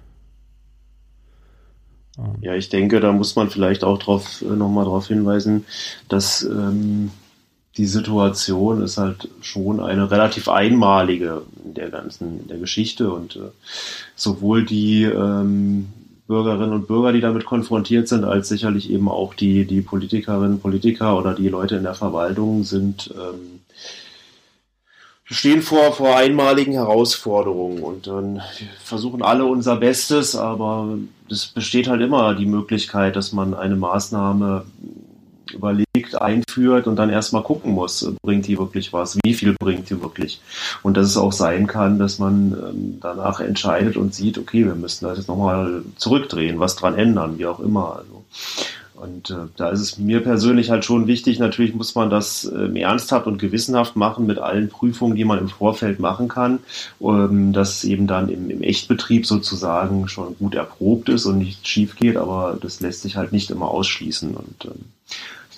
[2.18, 2.36] Ähm.
[2.42, 5.66] Ja, ich denke, da muss man vielleicht auch drauf, äh, nochmal darauf hinweisen,
[6.10, 7.12] dass ähm,
[7.80, 13.38] die Situation ist halt schon eine relativ einmalige in der ganzen in der Geschichte und
[13.38, 13.52] äh,
[14.18, 15.88] sowohl die ähm,
[16.28, 21.18] Bürgerinnen und Bürger, die damit konfrontiert sind, als sicherlich eben auch die, die Politikerinnen, Politiker
[21.18, 23.62] oder die Leute in der Verwaltung sind, ähm,
[25.24, 28.42] stehen vor, vor einmaligen Herausforderungen und dann
[28.84, 30.98] versuchen alle unser Bestes, aber
[31.30, 34.66] es besteht halt immer die Möglichkeit, dass man eine Maßnahme
[35.54, 40.02] überlegt, einführt und dann erstmal gucken muss, bringt die wirklich was, wie viel bringt die
[40.02, 40.42] wirklich.
[40.84, 44.76] Und dass es auch sein kann, dass man ähm, danach entscheidet und sieht, okay, wir
[44.76, 47.98] müssen das jetzt nochmal zurückdrehen, was dran ändern, wie auch immer.
[47.98, 48.24] Also,
[49.00, 52.80] und äh, da ist es mir persönlich halt schon wichtig, natürlich muss man das äh,
[52.80, 56.60] ernsthaft und gewissenhaft machen mit allen Prüfungen, die man im Vorfeld machen kann,
[57.00, 62.18] ähm, dass eben dann im, Echtbetrieb sozusagen schon gut erprobt ist und nicht schief geht,
[62.18, 64.36] aber das lässt sich halt nicht immer ausschließen.
[64.36, 64.86] Und ähm,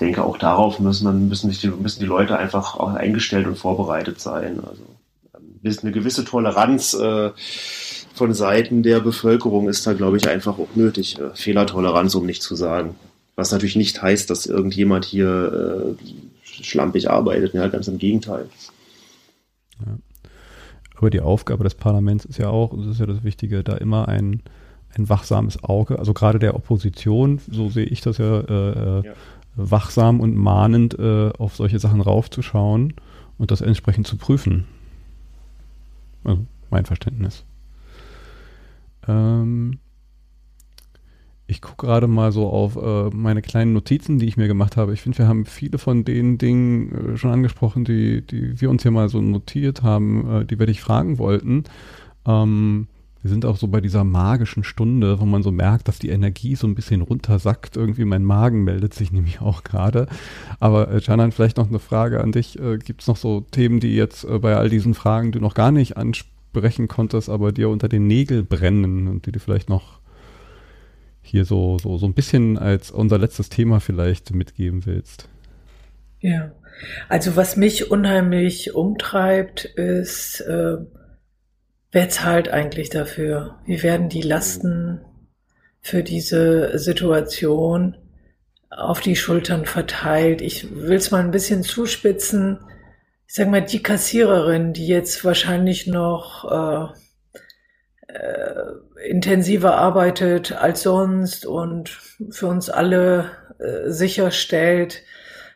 [0.02, 4.20] denke, auch darauf müssen, dann müssen, die, müssen die Leute einfach auch eingestellt und vorbereitet
[4.20, 4.60] sein.
[4.60, 4.84] Also
[5.36, 7.32] ähm, eine gewisse Toleranz äh,
[8.14, 11.20] von Seiten der Bevölkerung ist da, glaube ich, einfach auch nötig.
[11.20, 12.96] Äh, Fehlertoleranz, um nicht zu sagen.
[13.36, 16.04] Was natürlich nicht heißt, dass irgendjemand hier äh,
[16.44, 17.54] schlampig arbeitet.
[17.54, 18.48] Ja, ganz im Gegenteil.
[19.86, 19.98] Ja.
[20.96, 23.76] Aber die Aufgabe des Parlaments ist ja auch, und das ist ja das Wichtige, da
[23.78, 24.44] immer ein,
[24.96, 29.14] ein wachsames Auge, also gerade der Opposition, so sehe ich das ja, äh, äh ja
[29.56, 32.94] wachsam und mahnend äh, auf solche Sachen raufzuschauen
[33.38, 34.66] und das entsprechend zu prüfen.
[36.24, 37.44] Also mein Verständnis.
[39.08, 39.80] Ähm,
[41.48, 44.94] ich gucke gerade mal so auf äh, meine kleinen Notizen, die ich mir gemacht habe.
[44.94, 48.84] Ich finde, wir haben viele von den Dingen äh, schon angesprochen, die, die wir uns
[48.84, 51.66] hier mal so notiert haben, äh, die wir dich fragen wollten.
[52.26, 52.88] Ähm,
[53.22, 56.56] wir sind auch so bei dieser magischen Stunde, wo man so merkt, dass die Energie
[56.56, 57.78] so ein bisschen runtersackt.
[57.78, 60.08] Irgendwie mein Magen meldet sich nämlich auch gerade.
[60.60, 62.60] Aber äh, vielleicht noch eine Frage an dich.
[62.60, 65.54] Äh, Gibt es noch so Themen, die jetzt äh, bei all diesen Fragen du noch
[65.54, 70.00] gar nicht ansprechen konntest, aber dir unter den Nägel brennen und die du vielleicht noch
[71.22, 75.30] hier so, so, so ein bisschen als unser letztes Thema vielleicht mitgeben willst?
[76.20, 76.52] Ja,
[77.10, 80.78] also was mich unheimlich umtreibt, ist, äh,
[81.92, 83.60] Wer zahlt eigentlich dafür?
[83.66, 85.02] Wie werden die Lasten
[85.82, 87.98] für diese Situation
[88.70, 90.42] auf die Schultern verteilt?
[90.42, 92.60] Ich will es mal ein bisschen zuspitzen.
[93.28, 96.94] Ich sage mal, die Kassiererin, die jetzt wahrscheinlich noch
[98.10, 101.90] äh, äh, intensiver arbeitet als sonst und
[102.30, 105.04] für uns alle äh, sicherstellt,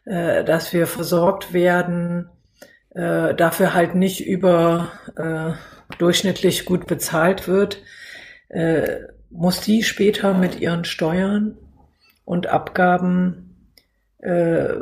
[0.03, 2.29] äh, dass wir versorgt werden,
[2.89, 5.53] äh, dafür halt nicht über äh,
[5.97, 7.81] durchschnittlich gut bezahlt wird,
[8.49, 11.57] äh, muss die später mit ihren Steuern
[12.23, 13.55] und Abgaben
[14.19, 14.75] äh,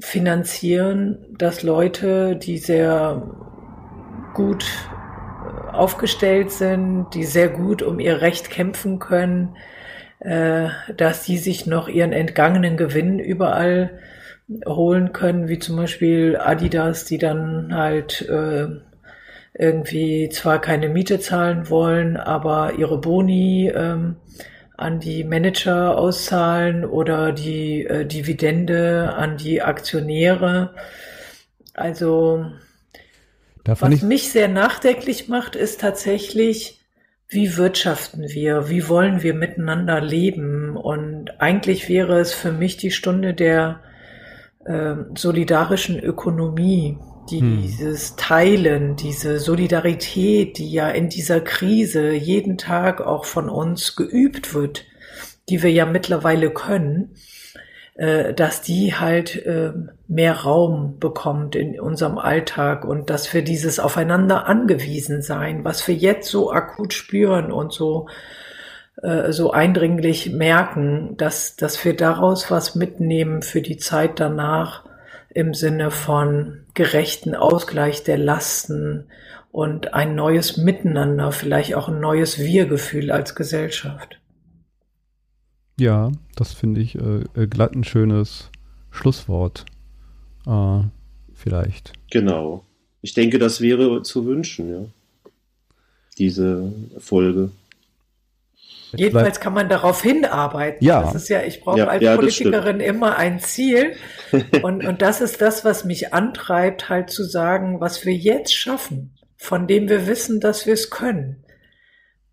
[0.00, 3.22] finanzieren, dass Leute, die sehr
[4.34, 9.56] gut äh, aufgestellt sind, die sehr gut um ihr Recht kämpfen können,
[10.20, 13.98] äh, dass sie sich noch ihren entgangenen Gewinn überall
[14.66, 18.68] holen können, wie zum Beispiel Adidas, die dann halt äh,
[19.58, 24.16] irgendwie zwar keine Miete zahlen wollen, aber ihre Boni ähm,
[24.76, 30.74] an die Manager auszahlen oder die äh, Dividende an die Aktionäre.
[31.74, 32.44] Also
[33.64, 36.80] was mich sehr nachdenklich macht, ist tatsächlich,
[37.28, 40.76] wie wirtschaften wir, wie wollen wir miteinander leben.
[40.76, 43.80] Und eigentlich wäre es für mich die Stunde der
[44.64, 46.98] äh, solidarischen Ökonomie.
[47.30, 47.62] Hm.
[47.62, 48.16] dieses.
[48.16, 54.84] Teilen, diese Solidarität, die ja in dieser Krise jeden Tag auch von uns geübt wird,
[55.48, 57.14] die wir ja mittlerweile können,
[57.94, 59.72] äh, dass die halt äh,
[60.08, 65.94] mehr Raum bekommt in unserem Alltag und dass wir dieses Aufeinander angewiesen sein, was wir
[65.94, 68.08] jetzt so akut spüren und so
[69.02, 74.85] äh, so eindringlich merken, dass, dass wir daraus was mitnehmen für die Zeit danach
[75.36, 79.04] im Sinne von gerechten Ausgleich der Lasten
[79.52, 84.18] und ein neues Miteinander, vielleicht auch ein neues Wir-Gefühl als Gesellschaft.
[85.78, 88.50] Ja, das finde ich äh, äh, glatt ein schönes
[88.90, 89.66] Schlusswort.
[90.46, 90.80] Äh,
[91.34, 91.92] vielleicht.
[92.10, 92.64] Genau.
[93.02, 94.84] Ich denke, das wäre zu wünschen, ja.
[96.16, 97.50] Diese Folge.
[98.92, 100.84] Jedenfalls kann man darauf hinarbeiten.
[100.84, 101.02] Ja.
[101.02, 103.96] Das ist ja, ich brauche Ja, als ja, Politikerin immer ein Ziel.
[104.62, 109.16] Und, und das ist das, was mich antreibt, halt zu sagen, was wir jetzt schaffen,
[109.36, 111.44] von dem wir wissen, dass wir es können.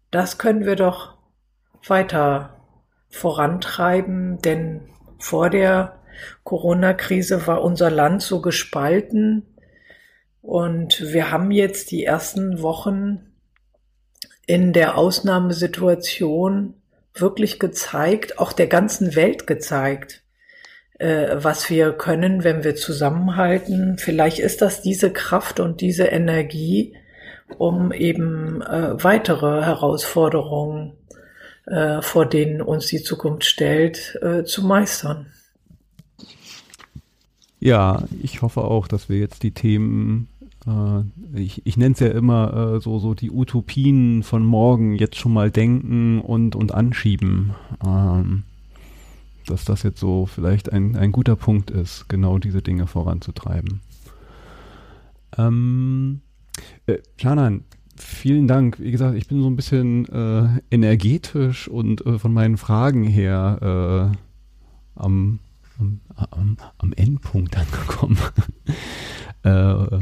[0.10, 1.18] Das können wir doch
[1.88, 2.62] weiter
[3.10, 4.90] vorantreiben, denn
[5.20, 6.00] vor der
[6.44, 9.46] Corona-Krise war unser Land so gespalten
[10.42, 13.33] und wir haben jetzt die ersten Wochen
[14.46, 16.76] in der Ausnahmesituation
[17.14, 20.24] wirklich gezeigt, auch der ganzen Welt gezeigt,
[21.00, 23.98] äh, was wir können, wenn wir zusammenhalten.
[23.98, 26.96] Vielleicht ist das diese Kraft und diese Energie,
[27.58, 30.94] um eben äh, weitere Herausforderungen,
[31.66, 35.28] äh, vor denen uns die Zukunft stellt, äh, zu meistern.
[37.60, 40.28] Ja, ich hoffe auch, dass wir jetzt die Themen,
[41.34, 45.34] ich, ich nenne es ja immer äh, so, so die Utopien von morgen jetzt schon
[45.34, 47.54] mal denken und, und anschieben.
[47.86, 48.44] Ähm,
[49.46, 53.82] dass das jetzt so vielleicht ein, ein guter Punkt ist, genau diese Dinge voranzutreiben.
[55.38, 56.22] Ähm,
[56.86, 57.64] äh, Janan,
[57.98, 58.80] vielen Dank.
[58.80, 64.14] Wie gesagt, ich bin so ein bisschen äh, energetisch und äh, von meinen Fragen her
[64.14, 65.40] äh, am,
[65.80, 68.18] am, am, am Endpunkt angekommen.
[69.44, 70.00] äh,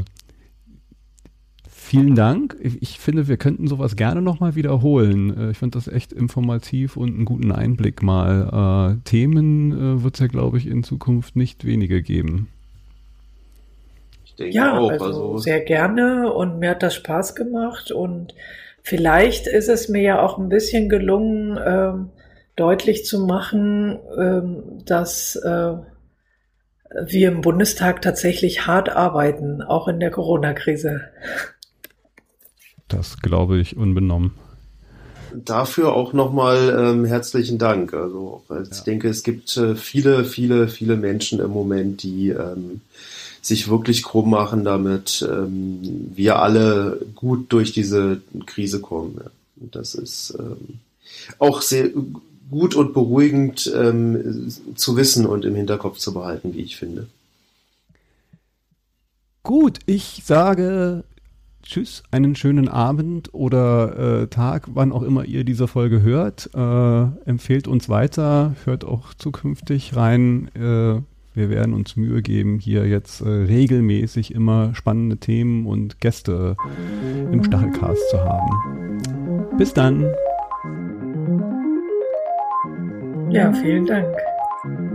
[1.92, 2.56] vielen Dank.
[2.60, 5.36] Ich, ich finde, wir könnten sowas gerne nochmal wiederholen.
[5.36, 8.96] Äh, ich fand das echt informativ und einen guten Einblick mal.
[8.98, 12.48] Äh, Themen äh, wird es ja, glaube ich, in Zukunft nicht wenige geben.
[14.24, 14.90] Ich denke Ja, auch.
[14.90, 18.34] also, Also, sehr gerne und mir hat das Spaß gemacht und
[18.82, 22.10] vielleicht ist es mir ja auch ein bisschen gelungen, ähm,
[22.56, 25.74] deutlich zu machen, ähm, dass äh,
[27.06, 31.02] wir im Bundestag tatsächlich hart arbeiten, auch in der Corona-Krise.
[32.92, 34.32] Das glaube ich unbenommen.
[35.34, 37.94] dafür auch nochmal ähm, herzlichen Dank.
[37.94, 42.82] Also weil ich denke, es gibt äh, viele, viele, viele Menschen im Moment, die ähm,
[43.40, 49.16] sich wirklich krumm machen, damit ähm, wir alle gut durch diese Krise kommen.
[49.18, 49.30] Ja.
[49.72, 50.80] Das ist ähm,
[51.38, 51.90] auch sehr
[52.50, 57.06] gut und beruhigend ähm, zu wissen und im Hinterkopf zu behalten, wie ich finde.
[59.42, 61.04] Gut, ich sage
[61.62, 66.50] Tschüss, einen schönen Abend oder äh, Tag, wann auch immer ihr diese Folge hört.
[66.54, 70.48] Äh, empfehlt uns weiter, hört auch zukünftig rein.
[70.54, 71.00] Äh,
[71.34, 76.56] wir werden uns Mühe geben, hier jetzt äh, regelmäßig immer spannende Themen und Gäste
[77.30, 79.00] im Stachelcast zu haben.
[79.56, 80.12] Bis dann.
[83.30, 84.14] Ja, vielen Dank.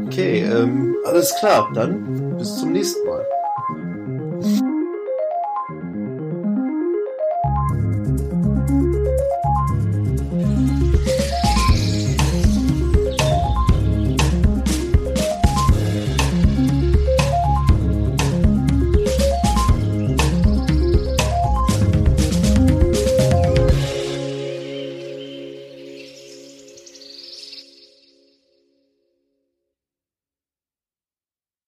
[0.06, 1.72] Okay, ähm, alles klar.
[1.74, 3.26] Dann bis zum nächsten Mal.